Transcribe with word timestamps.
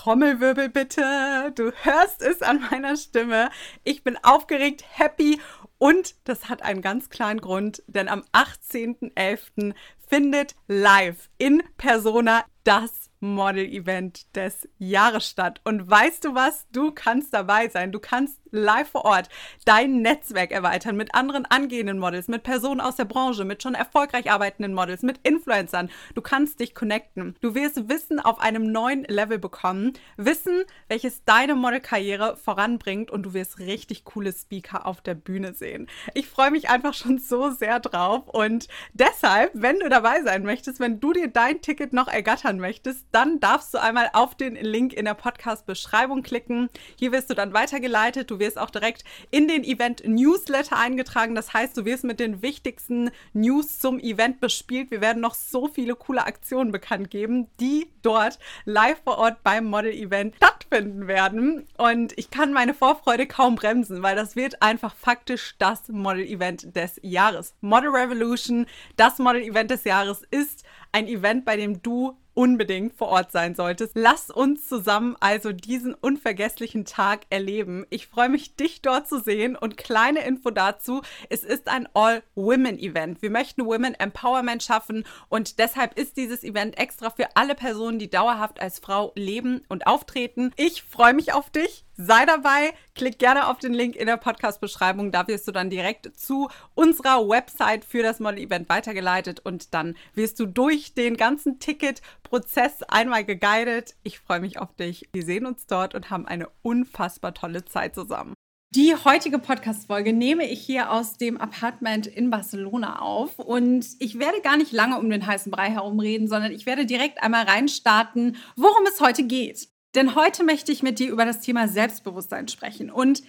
Trommelwirbel 0.00 0.70
bitte. 0.70 1.52
Du 1.54 1.72
hörst 1.82 2.22
es 2.22 2.40
an 2.40 2.66
meiner 2.70 2.96
Stimme. 2.96 3.50
Ich 3.84 4.02
bin 4.02 4.16
aufgeregt, 4.22 4.82
happy 4.88 5.38
und 5.76 6.14
das 6.24 6.48
hat 6.48 6.62
einen 6.62 6.80
ganz 6.80 7.10
kleinen 7.10 7.42
Grund, 7.42 7.82
denn 7.86 8.08
am 8.08 8.24
18.11. 8.32 9.74
findet 10.08 10.54
live 10.68 11.28
in 11.36 11.62
Persona 11.76 12.46
das 12.64 13.10
Model-Event 13.20 14.34
des 14.34 14.66
Jahres 14.78 15.28
statt. 15.28 15.60
Und 15.64 15.90
weißt 15.90 16.24
du 16.24 16.34
was? 16.34 16.66
Du 16.72 16.92
kannst 16.92 17.34
dabei 17.34 17.68
sein. 17.68 17.92
Du 17.92 18.00
kannst 18.00 18.38
live 18.50 18.90
vor 18.90 19.04
Ort 19.04 19.28
dein 19.64 20.02
Netzwerk 20.02 20.50
erweitern 20.50 20.96
mit 20.96 21.14
anderen 21.14 21.46
angehenden 21.46 21.98
Models, 21.98 22.28
mit 22.28 22.42
Personen 22.42 22.80
aus 22.80 22.96
der 22.96 23.04
Branche, 23.04 23.44
mit 23.44 23.62
schon 23.62 23.74
erfolgreich 23.74 24.30
arbeitenden 24.30 24.74
Models, 24.74 25.02
mit 25.02 25.18
Influencern. 25.22 25.90
Du 26.14 26.22
kannst 26.22 26.60
dich 26.60 26.74
connecten. 26.74 27.36
Du 27.40 27.54
wirst 27.54 27.88
Wissen 27.88 28.20
auf 28.20 28.40
einem 28.40 28.72
neuen 28.72 29.04
Level 29.04 29.38
bekommen. 29.38 29.92
Wissen, 30.16 30.64
welches 30.88 31.24
deine 31.24 31.54
Modelkarriere 31.54 32.36
voranbringt 32.36 33.10
und 33.10 33.22
du 33.22 33.34
wirst 33.34 33.58
richtig 33.58 34.04
coole 34.04 34.32
Speaker 34.32 34.86
auf 34.86 35.00
der 35.00 35.14
Bühne 35.14 35.54
sehen. 35.54 35.88
Ich 36.14 36.28
freue 36.28 36.50
mich 36.50 36.68
einfach 36.68 36.94
schon 36.94 37.18
so 37.18 37.50
sehr 37.50 37.80
drauf 37.80 38.28
und 38.28 38.68
deshalb, 38.92 39.52
wenn 39.54 39.78
du 39.78 39.88
dabei 39.88 40.22
sein 40.22 40.42
möchtest, 40.42 40.80
wenn 40.80 40.98
du 40.98 41.12
dir 41.12 41.28
dein 41.28 41.60
Ticket 41.60 41.92
noch 41.92 42.08
ergattern 42.08 42.58
möchtest, 42.58 43.06
dann 43.12 43.38
darfst 43.38 43.72
du 43.74 43.78
einmal 43.78 44.10
auf 44.12 44.34
den 44.34 44.56
Link 44.56 44.92
in 44.92 45.04
der 45.04 45.14
Podcast-Beschreibung 45.14 46.22
klicken. 46.22 46.68
Hier 46.96 47.12
wirst 47.12 47.30
du 47.30 47.34
dann 47.34 47.52
weitergeleitet. 47.52 48.30
Du 48.30 48.39
wirst 48.40 48.58
auch 48.58 48.70
direkt 48.70 49.04
in 49.30 49.46
den 49.46 49.62
Event 49.62 50.02
Newsletter 50.04 50.76
eingetragen. 50.76 51.34
Das 51.36 51.52
heißt, 51.52 51.76
du 51.76 51.84
wirst 51.84 52.02
mit 52.02 52.18
den 52.18 52.42
wichtigsten 52.42 53.10
News 53.32 53.78
zum 53.78 54.00
Event 54.00 54.40
bespielt. 54.40 54.90
Wir 54.90 55.00
werden 55.00 55.22
noch 55.22 55.34
so 55.34 55.68
viele 55.68 55.94
coole 55.94 56.26
Aktionen 56.26 56.72
bekannt 56.72 57.10
geben, 57.10 57.46
die 57.60 57.86
dort 58.02 58.38
live 58.64 59.00
vor 59.04 59.18
Ort 59.18 59.42
beim 59.44 59.66
Model-Event 59.66 60.36
stattfinden 60.36 61.06
werden. 61.06 61.66
Und 61.76 62.16
ich 62.18 62.30
kann 62.30 62.52
meine 62.52 62.74
Vorfreude 62.74 63.26
kaum 63.26 63.54
bremsen, 63.54 64.02
weil 64.02 64.16
das 64.16 64.34
wird 64.34 64.62
einfach 64.62 64.94
faktisch 64.96 65.54
das 65.58 65.88
Model-Event 65.88 66.74
des 66.74 66.98
Jahres. 67.02 67.54
Model 67.60 67.90
Revolution, 67.90 68.66
das 68.96 69.18
Model-Event 69.18 69.70
des 69.70 69.84
Jahres, 69.84 70.22
ist 70.30 70.64
ein 70.92 71.06
Event, 71.06 71.44
bei 71.44 71.56
dem 71.56 71.82
du 71.82 72.16
unbedingt 72.34 72.94
vor 72.94 73.08
Ort 73.08 73.32
sein 73.32 73.54
solltest. 73.54 73.92
Lass 73.94 74.30
uns 74.30 74.68
zusammen 74.68 75.16
also 75.20 75.52
diesen 75.52 75.94
unvergesslichen 75.94 76.84
Tag 76.84 77.26
erleben. 77.30 77.86
Ich 77.90 78.06
freue 78.06 78.28
mich, 78.28 78.56
dich 78.56 78.82
dort 78.82 79.08
zu 79.08 79.20
sehen 79.20 79.56
und 79.56 79.76
kleine 79.76 80.24
Info 80.24 80.50
dazu. 80.50 81.02
Es 81.28 81.44
ist 81.44 81.68
ein 81.68 81.88
All-Women-Event. 81.94 83.22
Wir 83.22 83.30
möchten 83.30 83.66
Women 83.66 83.94
Empowerment 83.94 84.62
schaffen 84.62 85.04
und 85.28 85.58
deshalb 85.58 85.98
ist 85.98 86.16
dieses 86.16 86.44
Event 86.44 86.78
extra 86.78 87.10
für 87.10 87.36
alle 87.36 87.54
Personen, 87.54 87.98
die 87.98 88.10
dauerhaft 88.10 88.60
als 88.60 88.78
Frau 88.78 89.12
leben 89.14 89.62
und 89.68 89.86
auftreten. 89.86 90.52
Ich 90.56 90.82
freue 90.82 91.14
mich 91.14 91.32
auf 91.32 91.50
dich. 91.50 91.84
Sei 92.02 92.24
dabei, 92.24 92.72
klick 92.94 93.18
gerne 93.18 93.46
auf 93.46 93.58
den 93.58 93.74
Link 93.74 93.94
in 93.94 94.06
der 94.06 94.16
Podcast-Beschreibung. 94.16 95.12
Da 95.12 95.28
wirst 95.28 95.46
du 95.46 95.52
dann 95.52 95.68
direkt 95.68 96.18
zu 96.18 96.48
unserer 96.74 97.28
Website 97.28 97.84
für 97.84 98.02
das 98.02 98.20
Model-Event 98.20 98.70
weitergeleitet 98.70 99.40
und 99.40 99.74
dann 99.74 99.94
wirst 100.14 100.40
du 100.40 100.46
durch 100.46 100.94
den 100.94 101.18
ganzen 101.18 101.58
Ticket-Prozess 101.58 102.82
einmal 102.84 103.26
geguidet. 103.26 103.96
Ich 104.02 104.18
freue 104.18 104.40
mich 104.40 104.58
auf 104.58 104.74
dich. 104.76 105.10
Wir 105.12 105.22
sehen 105.26 105.44
uns 105.44 105.66
dort 105.66 105.94
und 105.94 106.08
haben 106.08 106.26
eine 106.26 106.48
unfassbar 106.62 107.34
tolle 107.34 107.66
Zeit 107.66 107.94
zusammen. 107.94 108.32
Die 108.74 108.94
heutige 108.94 109.38
Podcast-Folge 109.38 110.14
nehme 110.14 110.48
ich 110.48 110.64
hier 110.64 110.92
aus 110.92 111.18
dem 111.18 111.38
Apartment 111.38 112.06
in 112.06 112.30
Barcelona 112.30 113.00
auf 113.00 113.38
und 113.38 113.84
ich 113.98 114.18
werde 114.18 114.40
gar 114.40 114.56
nicht 114.56 114.72
lange 114.72 114.98
um 114.98 115.10
den 115.10 115.26
heißen 115.26 115.52
Brei 115.52 115.68
herumreden, 115.68 116.28
sondern 116.28 116.52
ich 116.52 116.64
werde 116.64 116.86
direkt 116.86 117.22
einmal 117.22 117.44
reinstarten, 117.44 118.38
worum 118.56 118.86
es 118.86 119.02
heute 119.02 119.24
geht. 119.24 119.68
Denn 119.94 120.14
heute 120.14 120.44
möchte 120.44 120.72
ich 120.72 120.82
mit 120.82 120.98
dir 120.98 121.10
über 121.10 121.24
das 121.24 121.40
Thema 121.40 121.68
Selbstbewusstsein 121.68 122.48
sprechen. 122.48 122.90
Und 122.90 123.22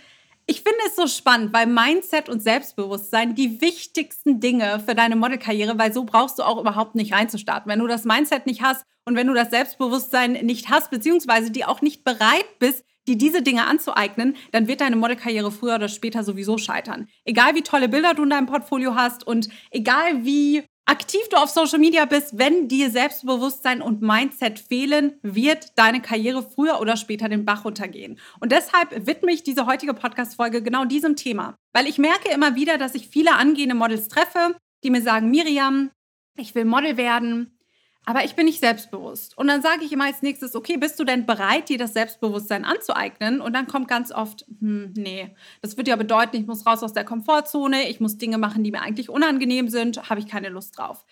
ich 0.47 0.61
finde 0.61 0.79
es 0.87 0.95
so 0.95 1.07
spannend, 1.07 1.53
weil 1.53 1.67
Mindset 1.67 2.29
und 2.29 2.41
Selbstbewusstsein 2.41 3.35
die 3.35 3.61
wichtigsten 3.61 4.39
Dinge 4.39 4.81
für 4.85 4.95
deine 4.95 5.15
Modelkarriere, 5.15 5.77
weil 5.77 5.93
so 5.93 6.03
brauchst 6.03 6.39
du 6.39 6.43
auch 6.43 6.59
überhaupt 6.59 6.95
nicht 6.95 7.13
reinzustarten. 7.13 7.71
Wenn 7.71 7.79
du 7.79 7.87
das 7.87 8.05
Mindset 8.05 8.45
nicht 8.45 8.61
hast 8.61 8.83
und 9.05 9.15
wenn 9.15 9.27
du 9.27 9.33
das 9.33 9.49
Selbstbewusstsein 9.49 10.33
nicht 10.33 10.69
hast, 10.69 10.91
beziehungsweise 10.91 11.51
die 11.51 11.65
auch 11.65 11.81
nicht 11.81 12.03
bereit 12.03 12.59
bist, 12.59 12.83
dir 13.07 13.17
diese 13.17 13.41
Dinge 13.41 13.65
anzueignen, 13.65 14.35
dann 14.51 14.67
wird 14.67 14.81
deine 14.81 14.95
Modelkarriere 14.95 15.51
früher 15.51 15.75
oder 15.75 15.89
später 15.89 16.23
sowieso 16.23 16.57
scheitern. 16.57 17.07
Egal 17.25 17.55
wie 17.55 17.63
tolle 17.63 17.89
Bilder 17.89 18.13
du 18.13 18.23
in 18.23 18.29
deinem 18.29 18.45
Portfolio 18.45 18.95
hast 18.95 19.25
und 19.25 19.49
egal 19.71 20.23
wie 20.23 20.63
aktiv 20.91 21.21
du 21.29 21.37
auf 21.37 21.49
Social 21.49 21.79
Media 21.79 22.03
bist, 22.03 22.37
wenn 22.37 22.67
dir 22.67 22.89
Selbstbewusstsein 22.91 23.81
und 23.81 24.01
Mindset 24.01 24.59
fehlen, 24.59 25.13
wird 25.21 25.77
deine 25.77 26.01
Karriere 26.01 26.43
früher 26.43 26.81
oder 26.81 26.97
später 26.97 27.29
den 27.29 27.45
Bach 27.45 27.63
runtergehen. 27.63 28.19
Und 28.41 28.51
deshalb 28.51 29.07
widme 29.07 29.31
ich 29.31 29.41
diese 29.41 29.65
heutige 29.65 29.93
Podcast-Folge 29.93 30.61
genau 30.61 30.83
diesem 30.83 31.15
Thema. 31.15 31.55
Weil 31.71 31.87
ich 31.87 31.97
merke 31.97 32.29
immer 32.29 32.55
wieder, 32.55 32.77
dass 32.77 32.93
ich 32.93 33.07
viele 33.07 33.35
angehende 33.35 33.73
Models 33.73 34.09
treffe, 34.09 34.53
die 34.83 34.89
mir 34.89 35.01
sagen, 35.01 35.31
Miriam, 35.31 35.91
ich 36.37 36.55
will 36.55 36.65
Model 36.65 36.97
werden, 36.97 37.57
aber 38.05 38.25
ich 38.25 38.35
bin 38.35 38.45
nicht 38.45 38.59
selbstbewusst. 38.59 39.37
Und 39.37 39.47
dann 39.47 39.61
sage 39.61 39.83
ich 39.83 39.91
immer 39.91 40.05
als 40.05 40.21
nächstes, 40.23 40.55
okay, 40.55 40.77
bist 40.77 40.99
du 40.99 41.03
denn 41.03 41.25
bereit, 41.25 41.69
dir 41.69 41.77
das 41.77 41.93
Selbstbewusstsein 41.93 42.65
anzueignen? 42.65 43.41
Und 43.41 43.53
dann 43.53 43.67
kommt 43.67 43.87
ganz 43.87 44.11
oft, 44.11 44.45
hm, 44.59 44.93
nee, 44.97 45.35
das 45.61 45.77
würde 45.77 45.91
ja 45.91 45.95
bedeuten, 45.95 46.37
ich 46.37 46.47
muss 46.47 46.65
raus 46.65 46.81
aus 46.81 46.93
der 46.93 47.05
Komfortzone, 47.05 47.89
ich 47.89 47.99
muss 47.99 48.17
Dinge 48.17 48.39
machen, 48.39 48.63
die 48.63 48.71
mir 48.71 48.81
eigentlich 48.81 49.09
unangenehm 49.09 49.69
sind, 49.69 50.09
habe 50.09 50.19
ich 50.19 50.27
keine 50.27 50.49
Lust 50.49 50.77
drauf. 50.77 51.05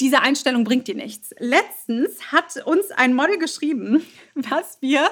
Diese 0.00 0.22
Einstellung 0.22 0.64
bringt 0.64 0.88
dir 0.88 0.94
nichts. 0.94 1.34
Letztens 1.38 2.32
hat 2.32 2.56
uns 2.64 2.90
ein 2.90 3.12
Model 3.12 3.38
geschrieben, 3.38 4.02
was 4.34 4.78
wir 4.80 5.10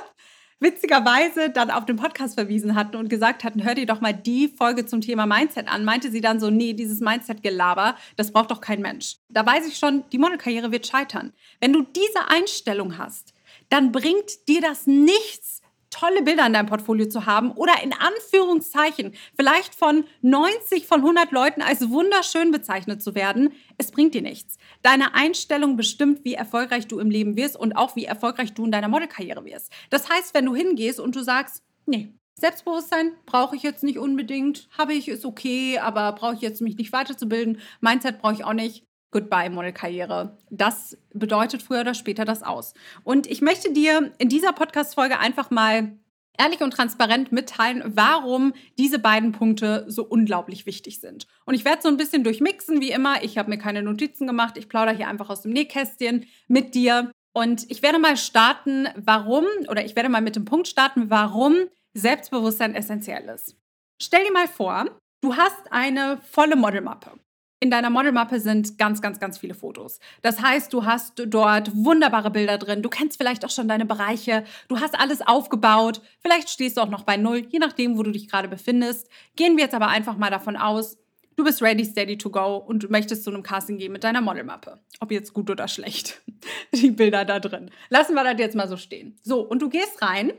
witzigerweise 0.60 1.50
dann 1.50 1.70
auf 1.70 1.84
den 1.86 1.96
Podcast 1.96 2.34
verwiesen 2.34 2.74
hatten 2.74 2.96
und 2.96 3.08
gesagt 3.08 3.44
hatten, 3.44 3.64
hör 3.64 3.74
dir 3.74 3.86
doch 3.86 4.00
mal 4.00 4.12
die 4.12 4.48
Folge 4.48 4.86
zum 4.86 5.00
Thema 5.00 5.26
Mindset 5.26 5.68
an, 5.68 5.84
meinte 5.84 6.10
sie 6.10 6.20
dann 6.20 6.40
so, 6.40 6.50
nee, 6.50 6.72
dieses 6.72 7.00
Mindset-Gelaber, 7.00 7.96
das 8.16 8.32
braucht 8.32 8.50
doch 8.50 8.60
kein 8.60 8.80
Mensch. 8.80 9.16
Da 9.28 9.46
weiß 9.46 9.66
ich 9.66 9.78
schon, 9.78 10.04
die 10.10 10.18
Modelkarriere 10.18 10.72
wird 10.72 10.86
scheitern. 10.86 11.32
Wenn 11.60 11.72
du 11.72 11.82
diese 11.82 12.28
Einstellung 12.28 12.98
hast, 12.98 13.34
dann 13.68 13.92
bringt 13.92 14.48
dir 14.48 14.60
das 14.60 14.86
nichts, 14.86 15.57
tolle 15.90 16.22
Bilder 16.22 16.46
in 16.46 16.52
deinem 16.52 16.66
Portfolio 16.66 17.08
zu 17.08 17.26
haben 17.26 17.52
oder 17.52 17.72
in 17.82 17.92
Anführungszeichen 17.92 19.14
vielleicht 19.34 19.74
von 19.74 20.04
90 20.22 20.86
von 20.86 21.00
100 21.00 21.32
Leuten 21.32 21.62
als 21.62 21.90
wunderschön 21.90 22.50
bezeichnet 22.50 23.02
zu 23.02 23.14
werden, 23.14 23.52
es 23.78 23.90
bringt 23.90 24.14
dir 24.14 24.22
nichts. 24.22 24.56
Deine 24.82 25.14
Einstellung 25.14 25.76
bestimmt, 25.76 26.24
wie 26.24 26.34
erfolgreich 26.34 26.86
du 26.86 26.98
im 26.98 27.10
Leben 27.10 27.36
wirst 27.36 27.56
und 27.56 27.74
auch 27.74 27.96
wie 27.96 28.04
erfolgreich 28.04 28.54
du 28.54 28.64
in 28.64 28.72
deiner 28.72 28.88
Modelkarriere 28.88 29.44
wirst. 29.44 29.72
Das 29.90 30.08
heißt, 30.08 30.34
wenn 30.34 30.46
du 30.46 30.54
hingehst 30.54 31.00
und 31.00 31.16
du 31.16 31.22
sagst, 31.22 31.62
nee, 31.86 32.12
Selbstbewusstsein 32.38 33.12
brauche 33.26 33.56
ich 33.56 33.64
jetzt 33.64 33.82
nicht 33.82 33.98
unbedingt, 33.98 34.68
habe 34.78 34.94
ich, 34.94 35.08
ist 35.08 35.24
okay, 35.24 35.78
aber 35.78 36.12
brauche 36.12 36.34
ich 36.34 36.40
jetzt 36.40 36.60
mich 36.60 36.76
nicht 36.76 36.92
weiterzubilden, 36.92 37.60
Mindset 37.80 38.20
brauche 38.20 38.34
ich 38.34 38.44
auch 38.44 38.52
nicht, 38.52 38.84
Goodbye 39.10 39.50
Modelkarriere. 39.50 40.36
Das 40.50 40.98
bedeutet 41.14 41.62
früher 41.62 41.80
oder 41.80 41.94
später 41.94 42.24
das 42.24 42.42
aus. 42.42 42.74
Und 43.04 43.26
ich 43.26 43.40
möchte 43.40 43.72
dir 43.72 44.12
in 44.18 44.28
dieser 44.28 44.52
Podcast-Folge 44.52 45.18
einfach 45.18 45.50
mal 45.50 45.98
ehrlich 46.38 46.60
und 46.60 46.72
transparent 46.72 47.32
mitteilen, 47.32 47.82
warum 47.86 48.54
diese 48.78 48.98
beiden 48.98 49.32
Punkte 49.32 49.84
so 49.88 50.04
unglaublich 50.04 50.66
wichtig 50.66 51.00
sind. 51.00 51.26
Und 51.44 51.54
ich 51.54 51.64
werde 51.64 51.82
so 51.82 51.88
ein 51.88 51.96
bisschen 51.96 52.22
durchmixen, 52.22 52.80
wie 52.80 52.92
immer. 52.92 53.22
Ich 53.24 53.38
habe 53.38 53.50
mir 53.50 53.58
keine 53.58 53.82
Notizen 53.82 54.26
gemacht. 54.26 54.56
Ich 54.56 54.68
plaudere 54.68 54.96
hier 54.96 55.08
einfach 55.08 55.30
aus 55.30 55.42
dem 55.42 55.52
Nähkästchen 55.52 56.26
mit 56.46 56.74
dir. 56.74 57.10
Und 57.32 57.70
ich 57.70 57.82
werde 57.82 57.98
mal 57.98 58.16
starten, 58.16 58.88
warum, 58.96 59.44
oder 59.68 59.84
ich 59.84 59.96
werde 59.96 60.08
mal 60.08 60.22
mit 60.22 60.36
dem 60.36 60.44
Punkt 60.44 60.68
starten, 60.68 61.10
warum 61.10 61.56
Selbstbewusstsein 61.94 62.74
essentiell 62.74 63.28
ist. 63.28 63.56
Stell 64.00 64.24
dir 64.24 64.32
mal 64.32 64.48
vor, 64.48 64.86
du 65.20 65.36
hast 65.36 65.72
eine 65.72 66.18
volle 66.30 66.56
Modelmappe. 66.56 67.12
In 67.60 67.70
deiner 67.70 67.90
Modelmappe 67.90 68.38
sind 68.38 68.78
ganz, 68.78 69.02
ganz, 69.02 69.18
ganz 69.18 69.36
viele 69.36 69.54
Fotos. 69.54 69.98
Das 70.22 70.40
heißt, 70.40 70.72
du 70.72 70.84
hast 70.84 71.20
dort 71.26 71.74
wunderbare 71.74 72.30
Bilder 72.30 72.56
drin. 72.56 72.82
Du 72.82 72.88
kennst 72.88 73.18
vielleicht 73.18 73.44
auch 73.44 73.50
schon 73.50 73.66
deine 73.66 73.84
Bereiche. 73.84 74.44
Du 74.68 74.78
hast 74.78 74.98
alles 74.98 75.26
aufgebaut. 75.26 76.00
Vielleicht 76.20 76.50
stehst 76.50 76.76
du 76.76 76.82
auch 76.82 76.88
noch 76.88 77.02
bei 77.02 77.16
Null, 77.16 77.46
je 77.48 77.58
nachdem, 77.58 77.98
wo 77.98 78.04
du 78.04 78.12
dich 78.12 78.28
gerade 78.28 78.46
befindest. 78.46 79.08
Gehen 79.34 79.56
wir 79.56 79.64
jetzt 79.64 79.74
aber 79.74 79.88
einfach 79.88 80.16
mal 80.16 80.30
davon 80.30 80.56
aus, 80.56 80.98
du 81.34 81.42
bist 81.42 81.60
ready, 81.60 81.84
steady 81.84 82.16
to 82.16 82.30
go 82.30 82.56
und 82.56 82.84
du 82.84 82.88
möchtest 82.88 83.24
zu 83.24 83.30
einem 83.30 83.42
Casting 83.42 83.78
gehen 83.78 83.92
mit 83.92 84.04
deiner 84.04 84.20
Modelmappe. 84.20 84.80
Ob 85.00 85.10
jetzt 85.10 85.34
gut 85.34 85.50
oder 85.50 85.66
schlecht. 85.66 86.22
Die 86.72 86.92
Bilder 86.92 87.24
da 87.24 87.40
drin. 87.40 87.70
Lassen 87.88 88.14
wir 88.14 88.22
das 88.22 88.38
jetzt 88.38 88.54
mal 88.56 88.68
so 88.68 88.76
stehen. 88.76 89.18
So, 89.22 89.40
und 89.40 89.62
du 89.62 89.68
gehst 89.68 90.00
rein 90.00 90.32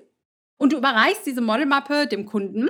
und 0.57 0.71
du 0.71 0.77
überreichst 0.77 1.25
diese 1.25 1.41
Modelmappe 1.41 2.07
dem 2.07 2.25
Kunden 2.25 2.69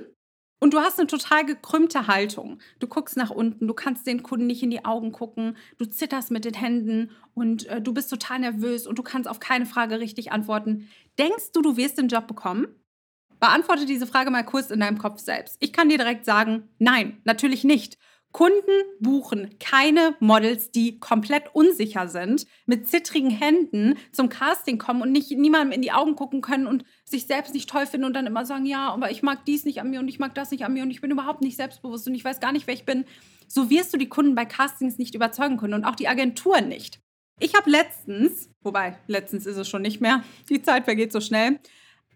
und 0.59 0.73
du 0.73 0.79
hast 0.79 1.00
eine 1.00 1.07
total 1.07 1.45
gekrümmte 1.45 2.07
Haltung. 2.07 2.59
Du 2.79 2.88
guckst 2.88 3.17
nach 3.17 3.29
unten, 3.29 3.67
du 3.67 3.73
kannst 3.73 4.06
den 4.06 4.23
Kunden 4.23 4.47
nicht 4.47 4.61
in 4.61 4.69
die 4.69 4.85
Augen 4.85 5.11
gucken, 5.11 5.57
du 5.77 5.85
zitterst 5.85 6.31
mit 6.31 6.45
den 6.45 6.53
Händen 6.53 7.11
und 7.33 7.65
äh, 7.67 7.81
du 7.81 7.94
bist 7.94 8.09
total 8.09 8.39
nervös 8.39 8.85
und 8.85 9.00
du 9.00 9.03
kannst 9.03 9.29
auf 9.29 9.39
keine 9.39 9.65
Frage 9.65 10.00
richtig 10.00 10.31
antworten. 10.31 10.89
Denkst 11.17 11.51
du, 11.53 11.61
du 11.61 11.77
wirst 11.77 11.97
den 11.97 12.09
Job 12.09 12.27
bekommen? 12.27 12.67
Beantworte 13.39 13.85
diese 13.85 14.06
Frage 14.06 14.31
mal 14.31 14.44
kurz 14.44 14.69
in 14.69 14.81
deinem 14.81 14.97
Kopf 14.97 15.19
selbst. 15.19 15.56
Ich 15.59 15.71
kann 15.71 15.88
dir 15.88 15.97
direkt 15.97 16.25
sagen, 16.25 16.67
nein, 16.77 17.21
natürlich 17.23 17.63
nicht. 17.63 17.97
Kunden 18.31 18.84
buchen 19.00 19.58
keine 19.60 20.16
Models, 20.20 20.70
die 20.70 21.00
komplett 21.00 21.46
unsicher 21.54 22.08
sind, 22.08 22.46
mit 22.68 22.88
zittrigen 22.88 23.31
Händen 23.31 23.96
zum 24.12 24.30
Casting 24.30 24.78
kommen 24.78 25.02
und 25.02 25.12
nicht 25.12 25.31
niemandem 25.31 25.72
in 25.72 25.81
die 25.81 25.92
Augen 25.92 26.16
gucken 26.16 26.42
können 26.42 26.68
und 26.68 26.84
sich 27.06 27.26
selbst 27.26 27.56
nicht 27.56 27.70
toll 27.70 27.88
finden 27.88 28.06
und 28.06 28.14
dann 28.14 28.28
immer 28.28 28.46
sagen, 28.46 28.68
ja, 28.68 28.90
aber 28.92 29.10
ich 29.10 29.24
mag 29.24 29.46
dies 29.46 29.66
nicht 29.66 29.81
an 29.81 29.90
mir 29.90 30.00
und 30.00 30.08
ich 30.08 30.20
mag 30.20 30.36
das 30.36 30.52
nicht 30.52 30.64
an 30.64 30.74
mir 30.74 30.84
und 30.84 30.92
ich 30.92 31.02
bin 31.02 31.10
überhaupt 31.10 31.42
nicht 31.42 31.58
selbstbewusst 31.58 32.08
und 32.08 32.14
ich 32.14 32.24
weiß 32.24 32.40
gar 32.40 32.52
nicht, 32.52 32.68
wer 32.68 32.76
ich 32.76 32.86
bin. 32.86 33.06
So 33.48 33.72
wirst 33.72 33.94
du 33.94 33.98
die 33.98 34.10
Kunden 34.10 34.36
bei 34.36 34.46
Castings 34.46 35.00
nicht 35.00 35.16
überzeugen 35.16 35.58
können 35.58 35.74
und 35.74 35.86
auch 35.86 35.96
die 35.96 36.08
Agenturen 36.08 36.68
nicht. 36.68 37.02
Ich 37.40 37.56
habe 37.56 37.70
letztens, 37.70 38.50
wobei 38.62 38.98
letztens 39.08 39.48
ist 39.48 39.58
es 39.58 39.68
schon 39.68 39.81
nicht 39.81 40.02
mehr, 40.02 40.24
die 40.50 40.62
Zeit 40.62 40.84
vergeht 40.84 41.12
so 41.12 41.22
schnell, 41.22 41.60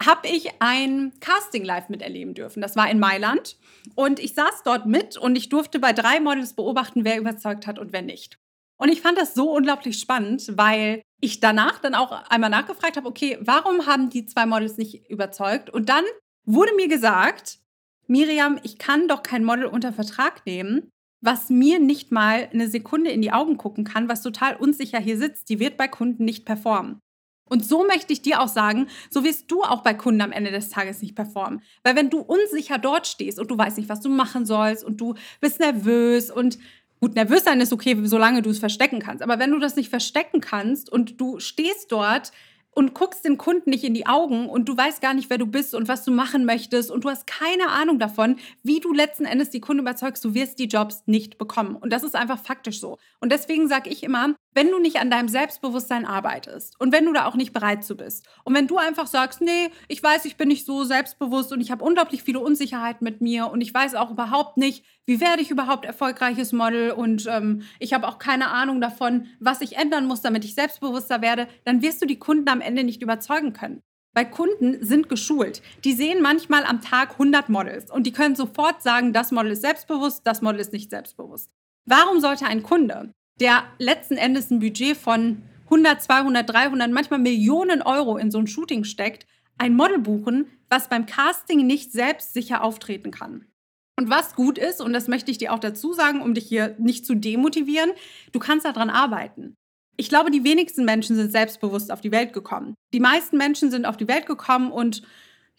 habe 0.06 0.28
ich 0.28 0.50
ein 0.60 1.14
Casting 1.20 1.64
live 1.64 1.90
miterleben 1.90 2.34
dürfen. 2.34 2.62
Das 2.62 2.76
war 2.76 2.90
in 2.90 3.00
Mailand 3.00 3.58
und 3.96 4.20
ich 4.20 4.34
saß 4.34 4.64
dort 4.64 4.86
mit 4.86 5.18
und 5.18 5.36
ich 5.36 5.50
durfte 5.50 5.80
bei 5.80 5.94
drei 5.94 6.20
Models 6.20 6.54
beobachten, 6.54 7.04
wer 7.06 7.18
überzeugt 7.18 7.68
hat 7.68 7.80
und 7.80 7.94
wer 7.94 8.02
nicht. 8.02 8.38
Und 8.78 8.90
ich 8.90 9.02
fand 9.02 9.18
das 9.18 9.34
so 9.34 9.52
unglaublich 9.52 10.00
spannend, 10.00 10.52
weil 10.58 11.04
ich 11.22 11.40
danach 11.40 11.80
dann 11.80 11.96
auch 11.96 12.12
einmal 12.30 12.50
nachgefragt 12.50 12.98
habe, 12.98 13.08
okay, 13.08 13.38
warum 13.40 13.86
haben 13.86 14.10
die 14.10 14.26
zwei 14.26 14.46
Models 14.46 14.78
nicht 14.78 15.10
überzeugt? 15.10 15.70
Und 15.70 15.90
dann 15.90 16.04
wurde 16.46 16.74
mir 16.76 16.88
gesagt, 16.88 17.60
Miriam, 18.08 18.60
ich 18.64 18.78
kann 18.78 19.08
doch 19.08 19.24
kein 19.24 19.46
Model 19.46 19.66
unter 19.68 19.94
Vertrag 19.94 20.46
nehmen, 20.46 20.90
was 21.22 21.50
mir 21.50 21.80
nicht 21.80 22.12
mal 22.12 22.50
eine 22.52 22.68
Sekunde 22.68 23.12
in 23.12 23.22
die 23.22 23.32
Augen 23.32 23.58
gucken 23.58 23.86
kann, 23.86 24.10
was 24.10 24.22
total 24.22 24.58
unsicher 24.58 25.00
hier 25.00 25.18
sitzt. 25.18 25.48
Die 25.50 25.60
wird 25.60 25.78
bei 25.78 25.88
Kunden 25.88 26.26
nicht 26.26 26.46
performen. 26.46 27.00
Und 27.50 27.66
so 27.66 27.86
möchte 27.86 28.14
ich 28.14 28.22
dir 28.22 28.42
auch 28.42 28.48
sagen, 28.48 28.88
so 29.10 29.24
wirst 29.24 29.52
du 29.52 29.64
auch 29.64 29.82
bei 29.82 29.94
Kunden 29.94 30.22
am 30.22 30.32
Ende 30.32 30.52
des 30.52 30.70
Tages 30.70 31.02
nicht 31.02 31.16
performen. 31.16 31.62
Weil 31.84 31.96
wenn 31.96 32.10
du 32.10 32.20
unsicher 32.20 32.78
dort 32.78 33.06
stehst 33.06 33.40
und 33.40 33.52
du 33.52 33.58
weißt 33.58 33.78
nicht, 33.78 33.90
was 33.90 34.02
du 34.02 34.10
machen 34.10 34.46
sollst 34.46 34.84
und 34.84 35.00
du 35.02 35.16
bist 35.42 35.60
nervös 35.60 36.32
und 36.32 36.58
gut, 37.00 37.16
nervös 37.16 37.44
sein 37.44 37.60
ist 37.60 37.74
okay, 37.74 37.98
solange 38.04 38.42
du 38.42 38.50
es 38.50 38.60
verstecken 38.60 39.00
kannst. 39.00 39.22
Aber 39.22 39.40
wenn 39.40 39.52
du 39.52 39.60
das 39.60 39.76
nicht 39.76 39.90
verstecken 39.90 40.40
kannst 40.40 40.90
und 40.90 41.20
du 41.20 41.40
stehst 41.40 41.92
dort 41.92 42.32
und 42.76 42.94
guckst 42.94 43.26
den 43.26 43.38
Kunden 43.38 43.70
nicht 43.70 43.84
in 43.84 43.94
die 43.94 44.08
Augen 44.08 44.50
und 44.50 44.68
du 44.70 44.76
weißt 44.76 45.02
gar 45.02 45.14
nicht, 45.14 45.30
wer 45.30 45.38
du 45.38 45.46
bist 45.46 45.76
und 45.76 45.88
was 45.88 46.04
du 46.04 46.12
machen 46.12 46.46
möchtest 46.46 46.92
und 46.92 47.04
du 47.04 47.10
hast 47.10 47.28
keine 47.28 47.70
Ahnung 47.70 48.00
davon, 48.00 48.38
wie 48.64 48.80
du 48.80 48.94
letzten 48.94 49.26
Endes 49.26 49.50
die 49.50 49.62
Kunden 49.62 49.82
überzeugst, 49.82 50.24
du 50.24 50.34
wirst 50.34 50.60
die 50.60 50.68
Jobs 50.68 51.04
nicht 51.06 51.38
bekommen. 51.38 51.76
Und 51.76 51.92
das 51.92 52.04
ist 52.04 52.16
einfach 52.16 52.40
faktisch 52.40 52.80
so. 52.80 52.98
Und 53.20 53.32
deswegen 53.32 53.68
sage 53.68 53.90
ich 53.90 54.04
immer, 54.04 54.36
wenn 54.54 54.70
du 54.70 54.80
nicht 54.80 54.98
an 54.98 55.10
deinem 55.10 55.30
Selbstbewusstsein 55.30 56.06
arbeitest 56.06 56.80
und 56.80 56.92
wenn 56.92 57.06
du 57.06 57.14
da 57.14 57.26
auch 57.26 57.36
nicht 57.36 57.54
bereit 57.54 57.84
zu 57.84 57.98
bist 57.98 58.28
und 58.44 58.54
wenn 58.54 58.68
du 58.68 58.78
einfach 58.78 59.08
sagst, 59.08 59.42
nee, 59.42 59.70
ich 59.88 60.02
weiß, 60.02 60.26
ich 60.26 60.38
bin 60.38 60.48
nicht 60.48 60.66
so 60.66 60.84
selbstbewusst 60.84 61.52
und 61.52 61.62
ich 61.62 61.72
habe 61.72 61.84
unglaublich 61.84 62.24
viele 62.24 62.40
Unsicherheiten 62.40 63.04
mit 63.04 63.22
mir 63.22 63.50
und 63.52 63.62
ich 63.62 63.74
weiß 63.74 63.96
auch 63.96 64.12
überhaupt 64.12 64.58
nicht, 64.58 64.86
wie 65.06 65.20
werde 65.20 65.42
ich 65.42 65.52
überhaupt 65.52 65.86
erfolgreiches 65.86 66.54
Model 66.54 66.92
und 66.92 67.28
ähm, 67.30 67.64
ich 67.80 67.94
habe 67.94 68.08
auch 68.08 68.20
keine 68.20 68.50
Ahnung 68.50 68.80
davon, 68.80 69.28
was 69.40 69.62
ich 69.62 69.76
ändern 69.76 70.06
muss, 70.06 70.22
damit 70.22 70.46
ich 70.46 70.56
selbstbewusster 70.56 71.22
werde, 71.22 71.48
dann 71.66 71.82
wirst 71.82 72.02
du 72.02 72.06
die 72.06 72.20
Kunden 72.20 72.48
am 72.48 72.62
Ende 72.62 72.84
nicht 72.84 73.02
überzeugen 73.02 73.54
können. 73.54 73.82
Weil 74.16 74.30
Kunden 74.30 74.86
sind 74.86 75.10
geschult. 75.10 75.64
Die 75.84 75.94
sehen 75.94 76.22
manchmal 76.22 76.66
am 76.66 76.82
Tag 76.82 77.14
100 77.14 77.50
Models 77.50 77.92
und 77.92 78.06
die 78.06 78.12
können 78.12 78.36
sofort 78.36 78.84
sagen, 78.84 79.12
das 79.12 79.32
Model 79.32 79.52
ist 79.52 79.62
selbstbewusst, 79.62 80.22
das 80.26 80.42
Model 80.42 80.62
ist 80.62 80.72
nicht 80.72 80.90
selbstbewusst. 80.90 81.50
Warum 81.86 82.22
sollte 82.22 82.46
ein 82.46 82.64
Kunde 82.64 83.12
der 83.40 83.64
letzten 83.80 84.16
Endes 84.16 84.52
ein 84.52 84.60
Budget 84.60 84.96
von 84.96 85.42
100, 85.66 86.02
200, 86.02 86.50
300, 86.50 86.92
manchmal 86.92 87.20
Millionen 87.20 87.82
Euro 87.82 88.18
in 88.18 88.30
so 88.30 88.38
ein 88.38 88.48
Shooting 88.48 88.84
steckt, 88.84 89.26
ein 89.58 89.76
Model 89.76 90.00
buchen, 90.00 90.46
was 90.70 90.88
beim 90.88 91.06
Casting 91.06 91.66
nicht 91.66 91.92
selbstsicher 91.92 92.64
auftreten 92.64 93.12
kann. 93.12 93.46
Und 93.96 94.10
was 94.10 94.36
gut 94.36 94.58
ist, 94.58 94.82
und 94.82 94.94
das 94.94 95.08
möchte 95.08 95.32
ich 95.32 95.38
dir 95.38 95.54
auch 95.54 95.60
dazu 95.60 95.94
sagen, 95.94 96.22
um 96.22 96.34
dich 96.34 96.48
hier 96.48 96.76
nicht 96.80 97.06
zu 97.06 97.16
demotivieren, 97.16 97.92
du 98.32 98.40
kannst 98.40 98.66
daran 98.66 98.90
arbeiten. 98.90 99.56
Ich 99.98 100.10
glaube, 100.10 100.32
die 100.32 100.44
wenigsten 100.44 100.86
Menschen 100.86 101.16
sind 101.16 101.32
selbstbewusst 101.32 101.92
auf 101.92 102.02
die 102.02 102.12
Welt 102.12 102.34
gekommen. 102.34 102.74
Die 102.94 103.00
meisten 103.00 103.38
Menschen 103.38 103.70
sind 103.70 103.86
auf 103.86 103.98
die 103.98 104.08
Welt 104.08 104.26
gekommen 104.26 104.72
und 104.72 105.04